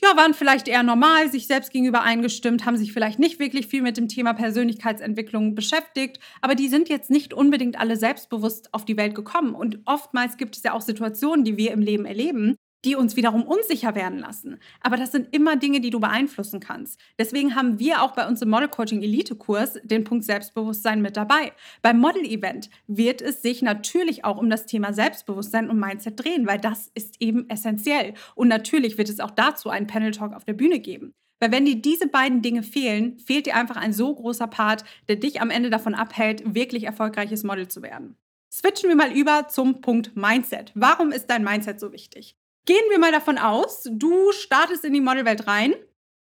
ja, 0.03 0.17
waren 0.17 0.35
vielleicht 0.35 0.67
eher 0.67 0.83
normal, 0.83 1.31
sich 1.31 1.47
selbst 1.47 1.73
gegenüber 1.73 2.03
eingestimmt, 2.03 2.67
haben 2.67 2.77
sich 2.77 2.93
vielleicht 2.93 3.21
nicht 3.21 3.39
wirklich 3.39 3.69
viel 3.69 3.81
mit 3.81 3.97
dem 3.97 4.09
Thema 4.09 4.35
Persönlichkeitsentwicklung 4.35 5.55
beschäftigt, 5.55 6.19
aber 6.41 6.57
die 6.57 6.69
sind 6.69 6.89
jetzt 6.89 7.11
nicht 7.11 7.33
unbedingt 7.33 7.79
alle 7.79 7.97
selbstbewusst 7.97 8.75
auf 8.75 8.85
die 8.85 8.97
Welt 8.97 9.15
gekommen. 9.15 9.55
Und 9.55 9.79
oftmals 9.85 10.37
gibt 10.37 10.57
es 10.57 10.65
ja 10.65 10.73
auch 10.73 10.81
Situationen, 10.81 11.45
die 11.45 11.57
wir 11.57 11.71
im 11.71 11.81
Leben 11.81 12.07
erleben, 12.07 12.57
die 12.85 12.97
uns 12.97 13.17
wiederum 13.17 13.43
unsicher 13.43 13.95
werden 13.95 14.19
lassen. 14.19 14.59
Aber 14.81 14.97
das 14.97 15.13
sind 15.13 15.35
immer 15.35 15.57
Dinge, 15.57 15.81
die 15.81 15.91
du 15.91 16.01
beeinflussen 16.01 16.61
kannst. 16.61 17.01
Deswegen 17.19 17.55
haben 17.55 17.79
wir 17.79 18.03
auch 18.03 18.13
bei 18.13 18.27
uns 18.27 18.43
im 18.43 18.51
Model 18.51 18.69
Coaching 18.69 19.03
Elite 19.03 19.35
Kurs 19.35 19.79
den 19.83 20.05
Punkt 20.05 20.25
Selbstbewusstsein 20.25 21.03
mit 21.03 21.17
dabei. 21.17 21.53
Beim 21.83 21.99
Model 21.99 22.25
Event 22.25 22.71
wird 22.87 23.23
es 23.23 23.43
sich 23.43 23.63
natürlich 23.63 24.25
auch 24.25 24.39
um 24.39 24.51
das 24.51 24.67
Thema 24.67 24.93
Selbstbewusstsein 24.93 25.71
und 25.71 25.79
Mindset 25.79 26.23
drehen, 26.23 26.47
weil 26.47 26.59
das 26.59 26.91
ist 26.95 27.21
eben 27.21 27.49
essentiell. 27.49 28.15
Und 28.35 28.49
natürlich 28.49 28.99
wird 28.99 29.09
es 29.09 29.21
auch 29.21 29.31
dazu 29.31 29.71
einen 29.71 29.87
Panel 29.87 30.11
Talk 30.11 30.35
auf 30.35 30.45
der 30.45 30.55
Bühne 30.55 30.81
geben. 30.81 31.15
Weil 31.41 31.53
wenn 31.53 31.65
dir 31.65 31.77
diese 31.77 32.07
beiden 32.07 32.43
Dinge 32.43 32.63
fehlen, 32.63 33.19
fehlt 33.19 33.47
dir 33.47 33.57
einfach 33.57 33.77
ein 33.77 33.93
so 33.93 34.15
großer 34.15 34.47
Part, 34.47 34.85
der 35.09 35.17
dich 35.17 35.41
am 35.41 35.51
Ende 35.51 35.71
davon 35.71 35.95
abhält, 35.95 36.55
wirklich 36.55 36.85
erfolgreiches 36.85 37.45
Model 37.45 37.69
zu 37.69 37.83
werden. 37.83 38.17
Switchen 38.53 38.89
wir 38.89 38.97
mal 38.97 39.13
über 39.13 39.49
zum 39.49 39.81
Punkt 39.81 40.17
Mindset. 40.17 40.71
Warum 40.75 41.11
ist 41.11 41.27
dein 41.27 41.43
Mindset 41.43 41.81
so 41.81 41.93
wichtig? 41.93 42.37
Gehen 42.67 42.85
wir 42.89 42.99
mal 42.99 43.13
davon 43.13 43.37
aus, 43.37 43.83
du 43.91 44.33
startest 44.33 44.85
in 44.85 44.95
die 44.95 45.03
Modelwelt 45.03 45.47
rein 45.47 45.75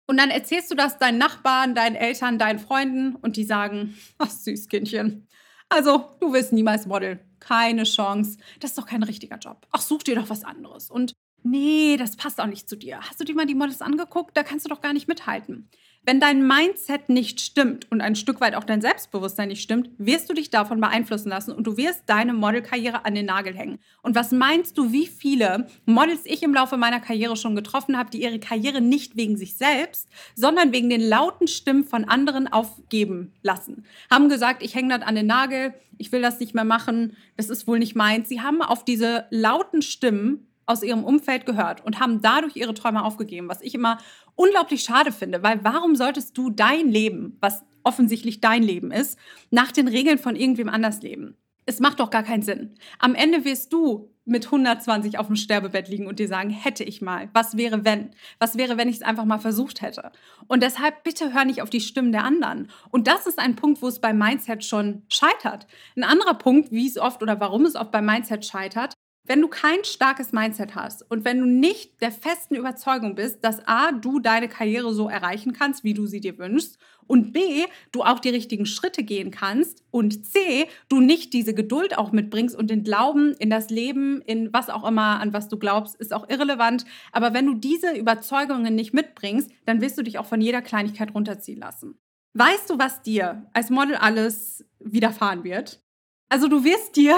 und 0.07 0.17
dann 0.17 0.31
erzählst 0.31 0.71
du 0.71 0.75
das 0.75 0.99
deinen 0.99 1.19
Nachbarn, 1.19 1.75
deinen 1.75 1.95
Eltern, 1.95 2.39
deinen 2.39 2.59
Freunden 2.59 3.17
und 3.17 3.37
die 3.37 3.45
sagen, 3.45 3.99
ach 4.19 4.31
süß 4.31 4.69
Kindchen, 4.69 5.29
also 5.69 6.17
du 6.21 6.33
wirst 6.33 6.53
niemals 6.53 6.87
Model, 6.87 7.21
keine 7.39 7.85
Chance, 7.85 8.39
das 8.61 8.71
ist 8.71 8.79
doch 8.79 8.87
kein 8.87 9.03
richtiger 9.03 9.37
Job. 9.37 9.67
Ach, 9.73 9.83
such 9.83 10.05
dir 10.05 10.15
doch 10.15 10.31
was 10.31 10.45
anderes. 10.45 10.91
Und 10.91 11.13
nee, 11.43 11.97
das 11.99 12.17
passt 12.17 12.41
auch 12.41 12.47
nicht 12.47 12.69
zu 12.69 12.77
dir. 12.77 13.01
Hast 13.01 13.21
du 13.21 13.25
dir 13.25 13.35
mal 13.35 13.47
die 13.47 13.55
Models 13.55 13.83
angeguckt? 13.83 14.37
Da 14.37 14.43
kannst 14.43 14.65
du 14.65 14.71
doch 14.71 14.81
gar 14.81 14.93
nicht 14.95 15.09
mithalten. 15.09 15.71
Wenn 16.05 16.19
dein 16.19 16.45
Mindset 16.45 17.09
nicht 17.09 17.41
stimmt 17.41 17.87
und 17.93 18.01
ein 18.01 18.17
Stück 18.17 18.41
weit 18.41 18.57
auch 18.57 18.65
dein 18.65 18.81
Selbstbewusstsein 18.81 19.49
nicht 19.49 19.63
stimmt, 19.63 19.89
wirst 19.99 20.29
du 20.29 20.35
dich 20.35 20.51
davon 20.51 20.81
beeinflussen 20.81 21.29
lassen 21.29 21.53
und 21.53 21.65
du 21.65 21.77
wirst 21.77 22.03
deine 22.07 22.33
Modelkarriere 22.33 23.05
an 23.05 23.15
den 23.15 23.27
Nagel 23.27 23.55
hängen. 23.55 23.79
Und 24.03 24.17
was 24.17 24.33
meinst 24.33 24.77
du, 24.77 24.91
wie 24.91 25.07
viele 25.07 25.69
Models 25.87 26.23
ich 26.25 26.43
im 26.43 26.55
Laufe 26.55 26.77
meiner 26.77 26.99
Karriere 26.99 27.37
schon 27.37 27.55
getroffen 27.55 27.97
habe, 27.97 28.11
die 28.11 28.21
ihre 28.21 28.41
Karriere 28.41 28.81
nicht 28.81 29.17
wegen 29.17 29.37
sich 29.37 29.55
selbst, 29.55 30.09
sondern 30.35 30.73
wegen 30.73 30.91
den 30.91 31.01
lauten 31.01 31.47
Stimmen 31.47 31.85
von 31.85 32.05
anderen 32.05 32.49
aufgeben 32.49 33.33
lassen? 33.43 33.85
Haben 34.11 34.29
gesagt, 34.29 34.65
ich 34.65 34.75
hänge 34.75 34.99
das 34.99 35.07
an 35.07 35.15
den 35.15 35.27
Nagel, 35.27 35.73
ich 35.99 36.11
will 36.11 36.21
das 36.21 36.41
nicht 36.41 36.53
mehr 36.53 36.65
machen, 36.65 37.17
das 37.37 37.49
ist 37.49 37.69
wohl 37.69 37.79
nicht 37.79 37.95
meins. 37.95 38.29
Sie 38.29 38.41
haben 38.41 38.61
auf 38.61 38.85
diese 38.85 39.27
lauten 39.31 39.83
Stimmen 39.83 40.49
aus 40.67 40.83
ihrem 40.83 41.05
Umfeld 41.05 41.47
gehört 41.47 41.85
und 41.85 42.01
haben 42.01 42.23
dadurch 42.23 42.57
ihre 42.57 42.75
Träume 42.75 43.05
aufgegeben, 43.05 43.49
was 43.49 43.63
ich 43.63 43.75
immer 43.75 43.99
unglaublich 44.35 44.83
schade 44.83 45.13
finde, 45.13 45.43
weil 45.43 45.63
warum 45.65 45.97
solltest 45.97 46.37
du 46.37 46.51
dein 46.51 46.89
Leben, 46.89 47.37
was 47.41 47.65
offensichtlich 47.83 48.41
dein 48.41 48.63
Leben 48.63 48.91
ist, 48.91 49.19
nach 49.51 49.73
den 49.73 49.89
Regeln 49.89 50.19
von 50.19 50.37
irgendwem 50.37 50.69
anders 50.69 51.03
leben? 51.03 51.37
Es 51.65 51.79
macht 51.79 52.01
doch 52.01 52.11
gar 52.11 52.25
keinen 52.25 52.43
Sinn. 52.43 52.75
Am 52.99 53.15
Ende 53.15 53.45
wirst 53.45 53.73
du 53.73 54.13
mit 54.25 54.47
120 54.47 55.19
auf 55.19 55.27
dem 55.27 55.37
Sterbebett 55.37 55.89
liegen 55.89 56.07
und 56.07 56.19
dir 56.19 56.29
sagen, 56.29 56.51
hätte 56.51 56.85
ich 56.85 57.03
mal, 57.03 57.29
was 57.33 57.57
wäre 57.57 57.85
wenn? 57.85 58.11
Was 58.39 58.57
wäre, 58.57 58.77
wenn 58.77 58.89
ich 58.89 58.97
es 58.97 59.03
einfach 59.03 59.25
mal 59.25 59.39
versucht 59.39 59.83
hätte? 59.83 60.13
Und 60.47 60.63
deshalb 60.63 61.03
bitte 61.03 61.33
hör 61.33 61.45
nicht 61.45 61.63
auf 61.63 61.71
die 61.71 61.81
Stimmen 61.81 62.13
der 62.13 62.25
anderen. 62.25 62.71
Und 62.91 63.09
das 63.09 63.27
ist 63.27 63.39
ein 63.39 63.57
Punkt, 63.57 63.83
wo 63.83 63.89
es 63.89 64.01
beim 64.01 64.19
Mindset 64.19 64.65
schon 64.65 65.03
scheitert. 65.09 65.67
Ein 65.97 66.05
anderer 66.05 66.35
Punkt, 66.35 66.71
wie 66.71 66.87
es 66.87 66.99
oft 66.99 67.23
oder 67.23 67.41
warum 67.41 67.65
es 67.65 67.75
oft 67.75 67.91
beim 67.91 68.07
Mindset 68.07 68.45
scheitert, 68.45 68.95
wenn 69.25 69.41
du 69.41 69.49
kein 69.49 69.85
starkes 69.85 70.33
Mindset 70.33 70.75
hast 70.75 71.09
und 71.11 71.25
wenn 71.25 71.39
du 71.39 71.47
nicht 71.47 72.01
der 72.01 72.11
festen 72.11 72.57
Überzeugung 72.57 73.15
bist, 73.15 73.45
dass 73.45 73.67
A, 73.67 73.93
du 73.93 74.19
deine 74.19 74.49
Karriere 74.49 74.93
so 74.93 75.09
erreichen 75.09 75.53
kannst, 75.53 75.85
wie 75.85 75.95
du 75.95 76.07
sie 76.07 76.21
dir 76.21 76.39
wünschst, 76.39 76.79
und 77.07 77.33
B, 77.33 77.67
du 77.91 78.03
auch 78.03 78.21
die 78.21 78.31
richtigen 78.31 78.65
Schritte 78.65 79.03
gehen 79.03 79.31
kannst 79.31 79.85
und 79.91 80.25
C, 80.25 80.67
du 80.89 81.01
nicht 81.01 81.33
diese 81.33 81.53
Geduld 81.53 81.99
auch 81.99 82.13
mitbringst 82.13 82.57
und 82.57 82.71
den 82.71 82.85
Glauben 82.85 83.35
in 83.35 83.51
das 83.51 83.71
Leben, 83.71 84.23
in 84.23 84.53
was 84.53 84.71
auch 84.71 84.87
immer, 84.87 85.21
an 85.21 85.33
was 85.33 85.49
du 85.49 85.59
glaubst, 85.59 85.97
ist 85.97 86.15
auch 86.15 86.29
irrelevant. 86.29 86.85
Aber 87.11 87.35
wenn 87.35 87.47
du 87.47 87.55
diese 87.55 87.93
Überzeugungen 87.93 88.75
nicht 88.75 88.95
mitbringst, 88.95 89.51
dann 89.67 89.81
wirst 89.81 89.99
du 89.99 90.03
dich 90.03 90.19
auch 90.19 90.27
von 90.27 90.41
jeder 90.41 90.63
Kleinigkeit 90.63 91.15
runterziehen 91.15 91.61
lassen. 91.61 91.99
Weißt 92.35 92.71
du, 92.71 92.79
was 92.79 93.03
dir 93.03 93.47
als 93.53 93.69
Model 93.69 93.97
alles 93.97 94.65
widerfahren 94.81 95.45
wird? 95.45 95.83
Also 96.31 96.49
du 96.49 96.65
wirst 96.65 96.97
dir 96.97 97.17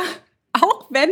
auch 0.85 0.91
wenn 0.91 1.11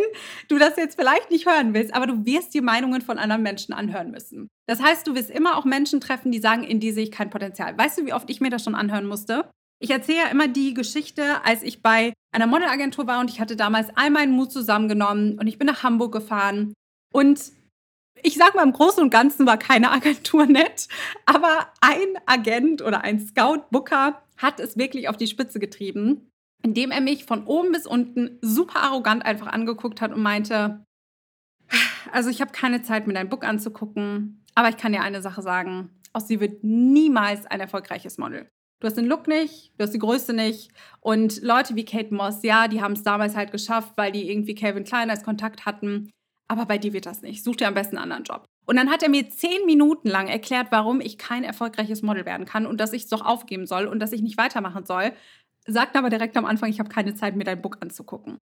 du 0.49 0.59
das 0.59 0.76
jetzt 0.76 0.99
vielleicht 0.99 1.31
nicht 1.31 1.47
hören 1.47 1.75
willst, 1.75 1.95
aber 1.95 2.07
du 2.07 2.25
wirst 2.25 2.55
die 2.55 2.61
Meinungen 2.61 3.02
von 3.02 3.19
anderen 3.19 3.43
Menschen 3.43 3.73
anhören 3.73 4.11
müssen. 4.11 4.49
Das 4.67 4.83
heißt, 4.83 5.07
du 5.07 5.14
wirst 5.14 5.31
immer 5.31 5.57
auch 5.57 5.64
Menschen 5.64 6.00
treffen, 6.00 6.33
die 6.33 6.38
sagen, 6.38 6.64
in 6.64 6.81
die 6.81 6.93
sehe 6.93 7.05
ich 7.05 7.11
kein 7.11 7.31
Potenzial. 7.31 7.76
Weißt 7.76 7.99
du, 7.99 8.07
wie 8.07 8.12
oft 8.12 8.31
ich 8.31 8.41
mir 8.41 8.50
das 8.50 8.64
schon 8.64 8.75
anhören 8.75 9.07
musste? 9.07 9.50
Ich 9.81 9.91
erzähle 9.91 10.19
ja 10.19 10.29
immer 10.29 10.49
die 10.49 10.75
Geschichte, 10.75 11.45
als 11.45 11.62
ich 11.62 11.83
bei 11.83 12.12
einer 12.33 12.47
Modelagentur 12.47 13.07
war 13.07 13.21
und 13.21 13.31
ich 13.31 13.41
hatte 13.41 13.57
damals 13.57 13.88
all 13.97 14.11
meinen 14.11 14.33
Mut 14.33 14.52
zusammengenommen 14.52 15.38
und 15.38 15.47
ich 15.47 15.59
bin 15.59 15.67
nach 15.67 15.83
Hamburg 15.83 16.12
gefahren 16.12 16.73
und 17.12 17.41
ich 18.25 18.37
sag 18.37 18.55
mal, 18.55 18.62
im 18.62 18.73
Großen 18.73 19.02
und 19.02 19.11
Ganzen 19.11 19.47
war 19.47 19.59
keine 19.59 19.91
Agentur 19.93 20.47
nett, 20.47 20.87
aber 21.26 21.67
ein 21.81 22.17
Agent 22.26 22.83
oder 22.83 23.02
ein 23.02 23.19
Scout-Booker 23.19 24.23
hat 24.37 24.61
es 24.61 24.76
wirklich 24.76 25.09
auf 25.09 25.17
die 25.17 25.26
Spitze 25.26 25.59
getrieben, 25.59 26.29
indem 26.62 26.90
er 26.90 27.00
mich 27.00 27.25
von 27.25 27.45
oben 27.45 27.73
bis 27.73 27.87
unten 27.87 28.38
super 28.40 28.81
arrogant 28.81 29.25
einfach 29.25 29.49
angeguckt 29.49 30.00
hat 30.00 30.12
und 30.12 30.23
meinte, 30.23 30.85
also 32.12 32.31
ich 32.31 32.40
habe 32.40 32.52
keine 32.52 32.83
Zeit, 32.83 33.07
mir 33.07 33.14
dein 33.14 33.28
Book 33.28 33.45
anzugucken, 33.45 34.45
aber 34.54 34.69
ich 34.69 34.76
kann 34.76 34.92
dir 34.92 35.02
eine 35.02 35.23
Sache 35.23 35.42
sagen, 35.42 35.90
aus 36.12 36.28
sie 36.28 36.40
wird 36.40 36.62
niemals 36.62 37.47
ein 37.47 37.61
erfolgreiches 37.61 38.19
Model. 38.19 38.49
Du 38.81 38.87
hast 38.87 38.97
den 38.97 39.07
Look 39.07 39.28
nicht, 39.28 39.73
du 39.78 39.85
hast 39.85 39.95
die 39.95 40.00
Größe 40.00 40.33
nicht. 40.33 40.73
Und 41.00 41.40
Leute 41.42 41.76
wie 41.76 41.85
Kate 41.85 42.12
Moss, 42.12 42.42
ja, 42.42 42.66
die 42.66 42.83
haben 42.83 42.95
es 42.95 43.04
damals 43.04 43.37
halt 43.37 43.52
geschafft, 43.52 43.92
weil 43.95 44.11
die 44.11 44.28
irgendwie 44.28 44.57
Calvin 44.57 44.83
Klein 44.83 45.09
als 45.09 45.23
Kontakt 45.23 45.64
hatten. 45.64 46.11
Aber 46.49 46.66
bei 46.66 46.78
dir 46.78 46.92
wird 46.92 47.07
das 47.07 47.23
nicht. 47.23 47.45
Such 47.45 47.57
dir 47.57 47.69
am 47.69 47.75
besten 47.75 47.97
einen 47.97 48.11
anderen 48.11 48.25
Job. 48.25 48.45
Und 48.66 48.76
dann 48.76 48.90
hat 48.90 49.02
er 49.02 49.09
mir 49.09 49.31
zehn 49.31 49.66
Minuten 49.66 50.09
lang 50.09 50.26
erklärt, 50.28 50.69
warum 50.71 51.00
ich 51.00 51.16
kein 51.16 51.45
erfolgreiches 51.45 52.02
Model 52.02 52.25
werden 52.25 52.45
kann 52.45 52.66
und 52.66 52.81
dass 52.81 52.92
ich 52.92 53.04
es 53.04 53.09
doch 53.09 53.25
aufgeben 53.25 53.66
soll 53.66 53.87
und 53.87 54.00
dass 54.00 54.12
ich 54.12 54.23
nicht 54.23 54.37
weitermachen 54.37 54.85
soll. 54.85 55.12
Sagt 55.66 55.97
aber 55.97 56.11
direkt 56.11 56.37
am 56.37 56.45
Anfang, 56.45 56.71
ich 56.71 56.81
habe 56.81 56.88
keine 56.88 57.14
Zeit, 57.14 57.37
mir 57.37 57.45
dein 57.45 57.62
Book 57.62 57.78
anzugucken 57.81 58.38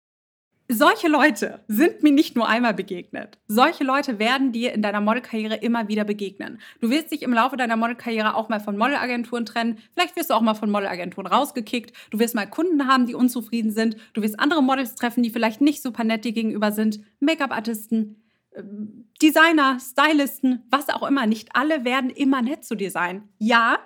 solche 0.69 1.09
Leute 1.09 1.61
sind 1.69 2.03
mir 2.03 2.13
nicht 2.13 2.37
nur 2.37 2.49
einmal 2.49 2.73
begegnet. 2.73 3.39
Solche 3.47 3.85
Leute 3.85 4.19
werden 4.19 4.53
dir 4.53 4.73
in 4.73 4.81
deiner 4.81 5.01
Modelkarriere 5.01 5.57
immer 5.57 5.89
wieder 5.89 6.05
begegnen. 6.05 6.59
Du 6.81 6.89
wirst 6.89 7.13
dich 7.13 7.23
im 7.23 7.35
Laufe 7.35 7.57
deiner 7.57 7.77
Modelkarriere 7.77 8.35
auch 8.35 8.49
mal 8.49 8.61
von 8.61 8.79
Modelagenturen 8.79 9.45
trennen. 9.45 9.79
Vielleicht 9.93 10.17
wirst 10.17 10.31
du 10.31 10.35
auch 10.35 10.41
mal 10.41 10.55
von 10.55 10.71
Modelagenturen 10.71 11.27
rausgekickt. 11.27 11.95
Du 12.11 12.19
wirst 12.19 12.35
mal 12.35 12.47
Kunden 12.47 12.87
haben, 12.89 13.07
die 13.07 13.15
unzufrieden 13.15 13.73
sind. 13.73 13.97
Du 14.15 14.23
wirst 14.23 14.41
andere 14.41 14.63
Models 14.63 14.95
treffen, 14.95 15.23
die 15.23 15.31
vielleicht 15.31 15.61
nicht 15.61 15.83
super 15.83 16.03
nett 16.03 16.25
dir 16.25 16.33
gegenüber 16.33 16.73
sind. 16.73 17.01
Make-up-Artisten, 17.21 18.23
ähm, 18.55 19.09
Designer, 19.21 19.79
Stylisten, 19.81 20.63
was 20.71 20.89
auch 20.89 21.07
immer. 21.07 21.27
Nicht 21.27 21.51
alle 21.55 21.85
werden 21.85 22.09
immer 22.09 22.41
nett 22.41 22.65
zu 22.65 22.75
dir 22.75 22.91
sein. 22.91 23.29
Ja, 23.39 23.79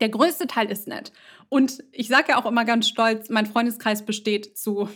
der 0.00 0.10
größte 0.10 0.46
Teil 0.46 0.70
ist 0.70 0.86
nett. 0.86 1.12
Und 1.48 1.82
ich 1.92 2.08
sage 2.08 2.30
ja 2.30 2.38
auch 2.38 2.46
immer 2.46 2.64
ganz 2.64 2.88
stolz, 2.88 3.28
mein 3.30 3.46
Freundeskreis 3.46 4.04
besteht 4.04 4.56
zu 4.58 4.88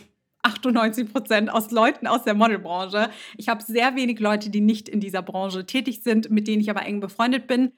98 0.43 1.11
Prozent 1.11 1.51
aus 1.51 1.71
Leuten 1.71 2.07
aus 2.07 2.23
der 2.23 2.33
Modelbranche. 2.33 3.09
Ich 3.37 3.49
habe 3.49 3.63
sehr 3.63 3.95
wenig 3.95 4.19
Leute, 4.19 4.49
die 4.49 4.61
nicht 4.61 4.89
in 4.89 4.99
dieser 4.99 5.21
Branche 5.21 5.65
tätig 5.65 6.01
sind, 6.03 6.29
mit 6.31 6.47
denen 6.47 6.61
ich 6.61 6.69
aber 6.69 6.85
eng 6.85 6.99
befreundet 6.99 7.47
bin. 7.47 7.73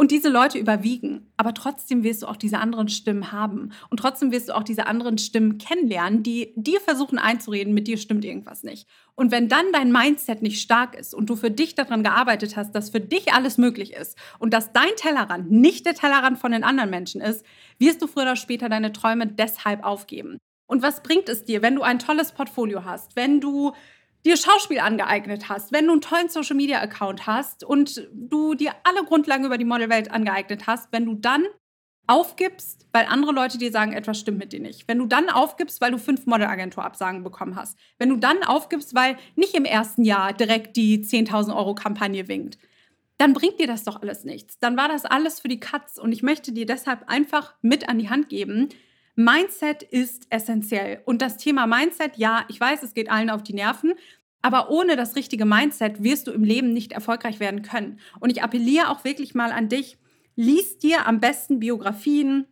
Und 0.00 0.12
diese 0.12 0.28
Leute 0.28 0.58
überwiegen. 0.58 1.32
Aber 1.36 1.52
trotzdem 1.52 2.04
wirst 2.04 2.22
du 2.22 2.28
auch 2.28 2.36
diese 2.36 2.58
anderen 2.58 2.88
Stimmen 2.88 3.32
haben. 3.32 3.72
Und 3.90 3.98
trotzdem 3.98 4.30
wirst 4.30 4.48
du 4.48 4.56
auch 4.56 4.62
diese 4.62 4.86
anderen 4.86 5.18
Stimmen 5.18 5.58
kennenlernen, 5.58 6.22
die 6.22 6.52
dir 6.54 6.80
versuchen 6.80 7.18
einzureden, 7.18 7.74
mit 7.74 7.88
dir 7.88 7.98
stimmt 7.98 8.24
irgendwas 8.24 8.62
nicht. 8.62 8.88
Und 9.16 9.32
wenn 9.32 9.48
dann 9.48 9.72
dein 9.72 9.90
Mindset 9.90 10.40
nicht 10.40 10.62
stark 10.62 10.96
ist 10.96 11.14
und 11.14 11.28
du 11.28 11.34
für 11.34 11.50
dich 11.50 11.74
daran 11.74 12.04
gearbeitet 12.04 12.56
hast, 12.56 12.76
dass 12.76 12.90
für 12.90 13.00
dich 13.00 13.32
alles 13.32 13.58
möglich 13.58 13.92
ist 13.92 14.16
und 14.38 14.54
dass 14.54 14.72
dein 14.72 14.94
Tellerrand 14.94 15.50
nicht 15.50 15.84
der 15.84 15.94
Tellerrand 15.94 16.38
von 16.38 16.52
den 16.52 16.62
anderen 16.62 16.90
Menschen 16.90 17.20
ist, 17.20 17.44
wirst 17.80 18.00
du 18.00 18.06
früher 18.06 18.22
oder 18.22 18.36
später 18.36 18.68
deine 18.68 18.92
Träume 18.92 19.26
deshalb 19.26 19.84
aufgeben. 19.84 20.38
Und 20.68 20.82
was 20.82 21.02
bringt 21.02 21.28
es 21.28 21.44
dir, 21.44 21.60
wenn 21.60 21.74
du 21.74 21.82
ein 21.82 21.98
tolles 21.98 22.30
Portfolio 22.30 22.84
hast, 22.84 23.16
wenn 23.16 23.40
du 23.40 23.72
dir 24.24 24.36
Schauspiel 24.36 24.80
angeeignet 24.80 25.48
hast, 25.48 25.72
wenn 25.72 25.86
du 25.86 25.92
einen 25.92 26.00
tollen 26.00 26.28
Social 26.28 26.56
Media 26.56 26.80
Account 26.80 27.26
hast 27.26 27.64
und 27.64 28.08
du 28.12 28.54
dir 28.54 28.72
alle 28.84 29.04
Grundlagen 29.04 29.44
über 29.44 29.58
die 29.58 29.64
Modelwelt 29.64 30.10
angeeignet 30.10 30.66
hast, 30.66 30.88
wenn 30.92 31.06
du 31.06 31.14
dann 31.14 31.44
aufgibst, 32.08 32.86
weil 32.92 33.06
andere 33.06 33.32
Leute 33.32 33.58
dir 33.58 33.70
sagen, 33.70 33.92
etwas 33.92 34.18
stimmt 34.18 34.38
mit 34.38 34.52
dir 34.52 34.60
nicht. 34.60 34.88
Wenn 34.88 34.98
du 34.98 35.06
dann 35.06 35.28
aufgibst, 35.28 35.80
weil 35.80 35.90
du 35.90 35.98
fünf 35.98 36.26
Modelagenturabsagen 36.26 37.22
bekommen 37.22 37.54
hast. 37.54 37.78
Wenn 37.98 38.08
du 38.08 38.16
dann 38.16 38.42
aufgibst, 38.42 38.94
weil 38.94 39.16
nicht 39.36 39.54
im 39.54 39.66
ersten 39.66 40.04
Jahr 40.04 40.32
direkt 40.32 40.76
die 40.76 41.04
10.000 41.04 41.54
Euro 41.54 41.74
Kampagne 41.74 42.26
winkt. 42.26 42.58
Dann 43.18 43.34
bringt 43.34 43.60
dir 43.60 43.66
das 43.66 43.84
doch 43.84 44.00
alles 44.00 44.24
nichts. 44.24 44.58
Dann 44.58 44.76
war 44.76 44.88
das 44.88 45.04
alles 45.04 45.40
für 45.40 45.48
die 45.48 45.60
Katz. 45.60 45.98
Und 45.98 46.12
ich 46.12 46.22
möchte 46.22 46.52
dir 46.52 46.66
deshalb 46.66 47.08
einfach 47.08 47.54
mit 47.60 47.88
an 47.88 47.98
die 47.98 48.08
Hand 48.08 48.30
geben, 48.30 48.70
Mindset 49.18 49.82
ist 49.82 50.28
essentiell. 50.30 51.02
Und 51.04 51.22
das 51.22 51.38
Thema 51.38 51.66
Mindset, 51.66 52.18
ja, 52.18 52.44
ich 52.46 52.60
weiß, 52.60 52.84
es 52.84 52.94
geht 52.94 53.10
allen 53.10 53.30
auf 53.30 53.42
die 53.42 53.52
Nerven, 53.52 53.94
aber 54.42 54.70
ohne 54.70 54.94
das 54.94 55.16
richtige 55.16 55.44
Mindset 55.44 56.04
wirst 56.04 56.28
du 56.28 56.30
im 56.30 56.44
Leben 56.44 56.72
nicht 56.72 56.92
erfolgreich 56.92 57.40
werden 57.40 57.62
können. 57.62 57.98
Und 58.20 58.30
ich 58.30 58.44
appelliere 58.44 58.90
auch 58.90 59.02
wirklich 59.02 59.34
mal 59.34 59.50
an 59.50 59.68
dich, 59.68 59.98
lies 60.36 60.78
dir 60.78 61.08
am 61.08 61.18
besten 61.18 61.58
Biografien, 61.58 62.46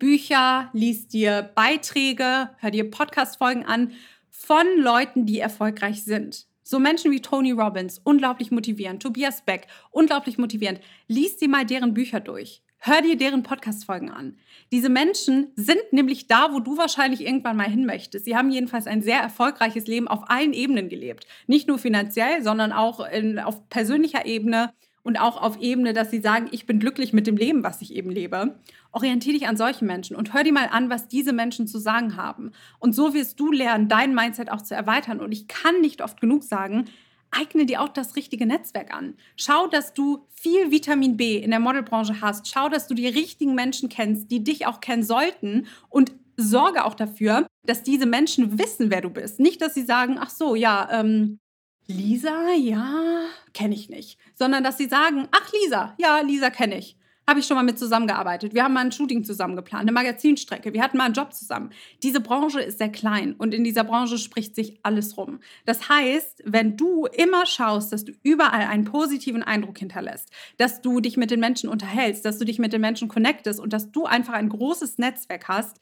Bücher, 0.00 0.70
lies 0.72 1.06
dir 1.06 1.52
Beiträge, 1.54 2.50
hör 2.58 2.70
dir 2.72 2.90
Podcast-Folgen 2.90 3.64
an 3.64 3.92
von 4.28 4.66
Leuten, 4.78 5.24
die 5.24 5.38
erfolgreich 5.38 6.02
sind. 6.02 6.48
So 6.64 6.80
Menschen 6.80 7.12
wie 7.12 7.22
Tony 7.22 7.52
Robbins, 7.52 8.00
unglaublich 8.02 8.50
motivierend, 8.50 9.00
Tobias 9.00 9.42
Beck, 9.42 9.68
unglaublich 9.92 10.36
motivierend. 10.36 10.80
Lies 11.06 11.36
dir 11.36 11.48
mal 11.48 11.64
deren 11.64 11.94
Bücher 11.94 12.18
durch. 12.18 12.60
Hör 12.84 13.00
dir 13.00 13.16
deren 13.16 13.44
Podcast-Folgen 13.44 14.10
an. 14.10 14.34
Diese 14.72 14.88
Menschen 14.88 15.52
sind 15.54 15.92
nämlich 15.92 16.26
da, 16.26 16.48
wo 16.50 16.58
du 16.58 16.76
wahrscheinlich 16.76 17.24
irgendwann 17.24 17.56
mal 17.56 17.70
hin 17.70 17.86
möchtest. 17.86 18.24
Sie 18.24 18.36
haben 18.36 18.50
jedenfalls 18.50 18.88
ein 18.88 19.02
sehr 19.02 19.20
erfolgreiches 19.20 19.86
Leben 19.86 20.08
auf 20.08 20.28
allen 20.28 20.52
Ebenen 20.52 20.88
gelebt. 20.88 21.28
Nicht 21.46 21.68
nur 21.68 21.78
finanziell, 21.78 22.42
sondern 22.42 22.72
auch 22.72 22.98
in, 23.08 23.38
auf 23.38 23.68
persönlicher 23.68 24.26
Ebene 24.26 24.72
und 25.04 25.16
auch 25.16 25.40
auf 25.40 25.60
Ebene, 25.60 25.92
dass 25.92 26.10
sie 26.10 26.20
sagen, 26.20 26.48
ich 26.50 26.66
bin 26.66 26.80
glücklich 26.80 27.12
mit 27.12 27.28
dem 27.28 27.36
Leben, 27.36 27.62
was 27.62 27.82
ich 27.82 27.94
eben 27.94 28.10
lebe. 28.10 28.58
Orientiere 28.90 29.38
dich 29.38 29.46
an 29.46 29.56
solchen 29.56 29.86
Menschen 29.86 30.16
und 30.16 30.34
hör 30.34 30.42
dir 30.42 30.52
mal 30.52 30.68
an, 30.72 30.90
was 30.90 31.06
diese 31.06 31.32
Menschen 31.32 31.68
zu 31.68 31.78
sagen 31.78 32.16
haben. 32.16 32.50
Und 32.80 32.96
so 32.96 33.14
wirst 33.14 33.38
du 33.38 33.52
lernen, 33.52 33.86
dein 33.86 34.12
Mindset 34.12 34.50
auch 34.50 34.60
zu 34.60 34.74
erweitern. 34.74 35.20
Und 35.20 35.30
ich 35.30 35.46
kann 35.46 35.80
nicht 35.82 36.02
oft 36.02 36.20
genug 36.20 36.42
sagen, 36.42 36.86
eigne 37.32 37.66
dir 37.66 37.82
auch 37.82 37.88
das 37.88 38.14
richtige 38.14 38.46
Netzwerk 38.46 38.94
an. 38.94 39.14
Schau, 39.36 39.66
dass 39.66 39.94
du 39.94 40.26
viel 40.30 40.70
Vitamin 40.70 41.16
B 41.16 41.36
in 41.36 41.50
der 41.50 41.60
Modelbranche 41.60 42.20
hast. 42.20 42.48
Schau, 42.48 42.68
dass 42.68 42.86
du 42.86 42.94
die 42.94 43.08
richtigen 43.08 43.54
Menschen 43.54 43.88
kennst, 43.88 44.30
die 44.30 44.44
dich 44.44 44.66
auch 44.66 44.80
kennen 44.80 45.02
sollten 45.02 45.66
und 45.88 46.12
sorge 46.36 46.84
auch 46.84 46.94
dafür, 46.94 47.46
dass 47.64 47.82
diese 47.82 48.06
Menschen 48.06 48.58
wissen, 48.58 48.90
wer 48.90 49.00
du 49.00 49.10
bist. 49.10 49.40
Nicht, 49.40 49.60
dass 49.60 49.74
sie 49.74 49.84
sagen, 49.84 50.18
ach 50.20 50.30
so, 50.30 50.54
ja, 50.54 50.88
ähm, 50.92 51.38
Lisa, 51.86 52.52
ja, 52.52 53.24
kenne 53.52 53.74
ich 53.74 53.88
nicht, 53.88 54.18
sondern 54.34 54.62
dass 54.62 54.78
sie 54.78 54.88
sagen, 54.88 55.28
ach 55.32 55.52
Lisa, 55.52 55.94
ja, 55.98 56.20
Lisa 56.20 56.50
kenne 56.50 56.78
ich 56.78 56.96
habe 57.28 57.40
ich 57.40 57.46
schon 57.46 57.56
mal 57.56 57.62
mit 57.62 57.78
zusammengearbeitet. 57.78 58.54
Wir 58.54 58.64
haben 58.64 58.74
mal 58.74 58.84
ein 58.84 58.92
Shooting 58.92 59.24
zusammen 59.24 59.56
geplant, 59.56 59.82
eine 59.82 59.92
Magazinstrecke. 59.92 60.72
Wir 60.72 60.82
hatten 60.82 60.96
mal 60.96 61.04
einen 61.04 61.14
Job 61.14 61.32
zusammen. 61.32 61.70
Diese 62.02 62.20
Branche 62.20 62.60
ist 62.60 62.78
sehr 62.78 62.90
klein 62.90 63.34
und 63.34 63.54
in 63.54 63.64
dieser 63.64 63.84
Branche 63.84 64.18
spricht 64.18 64.54
sich 64.54 64.78
alles 64.82 65.16
rum. 65.16 65.40
Das 65.64 65.88
heißt, 65.88 66.42
wenn 66.44 66.76
du 66.76 67.06
immer 67.06 67.46
schaust, 67.46 67.92
dass 67.92 68.04
du 68.04 68.12
überall 68.22 68.66
einen 68.66 68.84
positiven 68.84 69.42
Eindruck 69.42 69.78
hinterlässt, 69.78 70.30
dass 70.56 70.82
du 70.82 71.00
dich 71.00 71.16
mit 71.16 71.30
den 71.30 71.40
Menschen 71.40 71.68
unterhältst, 71.68 72.24
dass 72.24 72.38
du 72.38 72.44
dich 72.44 72.58
mit 72.58 72.72
den 72.72 72.80
Menschen 72.80 73.08
connectest 73.08 73.60
und 73.60 73.72
dass 73.72 73.92
du 73.92 74.04
einfach 74.04 74.34
ein 74.34 74.48
großes 74.48 74.98
Netzwerk 74.98 75.48
hast, 75.48 75.80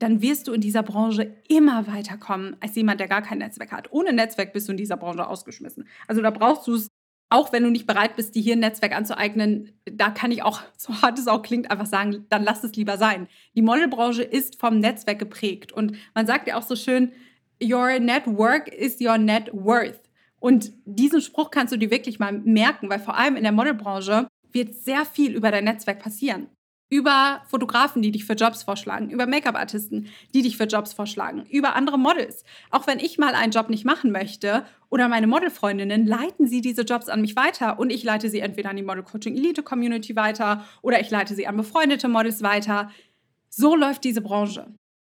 dann 0.00 0.22
wirst 0.22 0.48
du 0.48 0.52
in 0.52 0.62
dieser 0.62 0.82
Branche 0.82 1.36
immer 1.46 1.86
weiterkommen 1.86 2.56
als 2.60 2.74
jemand, 2.74 3.00
der 3.00 3.08
gar 3.08 3.20
kein 3.22 3.38
Netzwerk 3.38 3.70
hat. 3.70 3.92
Ohne 3.92 4.14
Netzwerk 4.14 4.52
bist 4.54 4.66
du 4.66 4.72
in 4.72 4.78
dieser 4.78 4.96
Branche 4.96 5.26
ausgeschmissen. 5.26 5.86
Also 6.08 6.22
da 6.22 6.30
brauchst 6.30 6.66
du 6.66 6.74
es 6.74 6.88
auch 7.30 7.52
wenn 7.52 7.62
du 7.62 7.70
nicht 7.70 7.86
bereit 7.86 8.16
bist, 8.16 8.34
dir 8.34 8.42
hier 8.42 8.56
ein 8.56 8.60
Netzwerk 8.60 8.94
anzueignen, 8.94 9.72
da 9.84 10.10
kann 10.10 10.32
ich 10.32 10.42
auch, 10.42 10.60
so 10.76 11.00
hart 11.00 11.18
es 11.18 11.28
auch 11.28 11.42
klingt, 11.42 11.70
einfach 11.70 11.86
sagen, 11.86 12.26
dann 12.28 12.42
lass 12.44 12.64
es 12.64 12.74
lieber 12.74 12.98
sein. 12.98 13.28
Die 13.54 13.62
Modelbranche 13.62 14.22
ist 14.22 14.60
vom 14.60 14.80
Netzwerk 14.80 15.18
geprägt. 15.18 15.72
Und 15.72 15.96
man 16.14 16.26
sagt 16.26 16.48
ja 16.48 16.58
auch 16.58 16.62
so 16.62 16.76
schön, 16.76 17.12
your 17.62 17.98
network 17.98 18.68
is 18.68 19.00
your 19.00 19.16
net 19.16 19.50
worth. 19.52 20.00
Und 20.40 20.72
diesen 20.84 21.20
Spruch 21.20 21.50
kannst 21.50 21.72
du 21.72 21.78
dir 21.78 21.90
wirklich 21.90 22.18
mal 22.18 22.32
merken, 22.32 22.90
weil 22.90 22.98
vor 22.98 23.16
allem 23.16 23.36
in 23.36 23.44
der 23.44 23.52
Modelbranche 23.52 24.26
wird 24.52 24.74
sehr 24.74 25.04
viel 25.04 25.34
über 25.34 25.50
dein 25.50 25.64
Netzwerk 25.64 26.00
passieren 26.00 26.48
über 26.90 27.40
Fotografen, 27.48 28.02
die 28.02 28.10
dich 28.10 28.24
für 28.24 28.34
Jobs 28.34 28.64
vorschlagen, 28.64 29.10
über 29.10 29.26
Make-up-Artisten, 29.26 30.08
die 30.34 30.42
dich 30.42 30.56
für 30.56 30.64
Jobs 30.64 30.92
vorschlagen, 30.92 31.46
über 31.48 31.76
andere 31.76 31.98
Models. 31.98 32.44
Auch 32.70 32.86
wenn 32.88 32.98
ich 32.98 33.16
mal 33.16 33.34
einen 33.34 33.52
Job 33.52 33.70
nicht 33.70 33.84
machen 33.84 34.10
möchte 34.10 34.66
oder 34.90 35.08
meine 35.08 35.28
Modelfreundinnen, 35.28 36.06
leiten 36.06 36.48
sie 36.48 36.60
diese 36.60 36.82
Jobs 36.82 37.08
an 37.08 37.20
mich 37.20 37.36
weiter 37.36 37.78
und 37.78 37.90
ich 37.90 38.02
leite 38.02 38.28
sie 38.28 38.40
entweder 38.40 38.70
an 38.70 38.76
die 38.76 38.82
Model 38.82 39.04
Coaching 39.04 39.36
Elite 39.36 39.62
Community 39.62 40.16
weiter 40.16 40.64
oder 40.82 41.00
ich 41.00 41.10
leite 41.10 41.34
sie 41.34 41.46
an 41.46 41.56
befreundete 41.56 42.08
Models 42.08 42.42
weiter. 42.42 42.90
So 43.48 43.76
läuft 43.76 44.02
diese 44.02 44.20
Branche. 44.20 44.66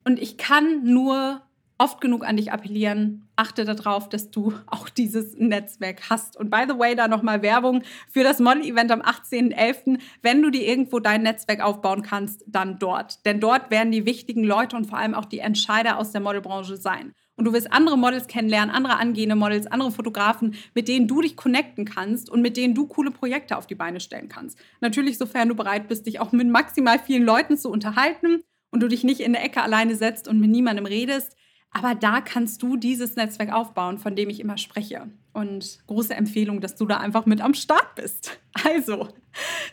Und 0.03 0.19
ich 0.19 0.37
kann 0.37 0.83
nur 0.83 1.41
oft 1.81 1.99
genug 1.99 2.23
an 2.23 2.37
dich 2.37 2.51
appellieren. 2.51 3.27
Achte 3.35 3.65
darauf, 3.65 4.07
dass 4.07 4.29
du 4.29 4.53
auch 4.67 4.87
dieses 4.87 5.35
Netzwerk 5.35 6.11
hast. 6.11 6.37
Und 6.37 6.51
by 6.51 6.65
the 6.67 6.77
way, 6.77 6.95
da 6.95 7.07
nochmal 7.07 7.41
Werbung 7.41 7.81
für 8.07 8.23
das 8.23 8.39
Model-Event 8.39 8.91
am 8.91 9.01
18.11. 9.01 9.99
Wenn 10.21 10.43
du 10.43 10.51
dir 10.51 10.67
irgendwo 10.67 10.99
dein 10.99 11.23
Netzwerk 11.23 11.59
aufbauen 11.61 12.03
kannst, 12.03 12.43
dann 12.45 12.77
dort. 12.77 13.25
Denn 13.25 13.39
dort 13.39 13.71
werden 13.71 13.91
die 13.91 14.05
wichtigen 14.05 14.43
Leute 14.43 14.75
und 14.75 14.85
vor 14.85 14.99
allem 14.99 15.15
auch 15.15 15.25
die 15.25 15.39
Entscheider 15.39 15.97
aus 15.97 16.11
der 16.11 16.21
Modelbranche 16.21 16.77
sein. 16.77 17.13
Und 17.35 17.45
du 17.45 17.53
wirst 17.53 17.73
andere 17.73 17.97
Models 17.97 18.27
kennenlernen, 18.27 18.69
andere 18.69 18.97
angehende 18.97 19.35
Models, 19.35 19.65
andere 19.65 19.91
Fotografen, 19.91 20.53
mit 20.75 20.87
denen 20.87 21.07
du 21.07 21.21
dich 21.21 21.35
connecten 21.35 21.85
kannst 21.85 22.29
und 22.29 22.43
mit 22.43 22.57
denen 22.57 22.75
du 22.75 22.85
coole 22.85 23.09
Projekte 23.09 23.57
auf 23.57 23.65
die 23.65 23.73
Beine 23.73 23.99
stellen 23.99 24.29
kannst. 24.29 24.59
Natürlich, 24.81 25.17
sofern 25.17 25.49
du 25.49 25.55
bereit 25.55 25.87
bist, 25.87 26.05
dich 26.05 26.19
auch 26.19 26.31
mit 26.31 26.47
maximal 26.47 26.99
vielen 26.99 27.23
Leuten 27.23 27.57
zu 27.57 27.71
unterhalten 27.71 28.43
und 28.69 28.81
du 28.81 28.87
dich 28.87 29.03
nicht 29.03 29.21
in 29.21 29.33
der 29.33 29.43
Ecke 29.43 29.61
alleine 29.61 29.95
setzt 29.95 30.27
und 30.27 30.39
mit 30.39 30.49
niemandem 30.49 30.85
redest. 30.85 31.35
Aber 31.71 31.95
da 31.95 32.21
kannst 32.21 32.61
du 32.61 32.75
dieses 32.75 33.15
Netzwerk 33.15 33.53
aufbauen, 33.53 33.97
von 33.97 34.15
dem 34.15 34.29
ich 34.29 34.39
immer 34.39 34.57
spreche. 34.57 35.09
Und 35.33 35.79
große 35.87 36.13
Empfehlung, 36.13 36.59
dass 36.59 36.75
du 36.75 36.85
da 36.85 36.97
einfach 36.97 37.25
mit 37.25 37.41
am 37.41 37.53
Start 37.53 37.95
bist. 37.95 38.39
Also, 38.63 39.07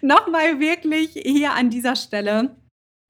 nochmal 0.01 0.61
wirklich 0.61 1.11
hier 1.13 1.53
an 1.53 1.69
dieser 1.69 1.97
Stelle. 1.97 2.57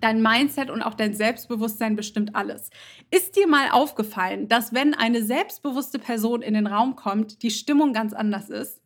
Dein 0.01 0.23
Mindset 0.23 0.71
und 0.71 0.81
auch 0.81 0.95
dein 0.95 1.13
Selbstbewusstsein 1.13 1.95
bestimmt 1.95 2.35
alles. 2.35 2.71
Ist 3.11 3.37
dir 3.37 3.47
mal 3.47 3.71
aufgefallen, 3.71 4.49
dass 4.49 4.73
wenn 4.73 4.95
eine 4.95 5.23
selbstbewusste 5.23 5.99
Person 5.99 6.41
in 6.41 6.55
den 6.55 6.67
Raum 6.67 6.97
kommt, 6.97 7.43
die 7.43 7.51
Stimmung 7.51 7.93
ganz 7.93 8.15
anders 8.15 8.49
ist? 8.49 8.81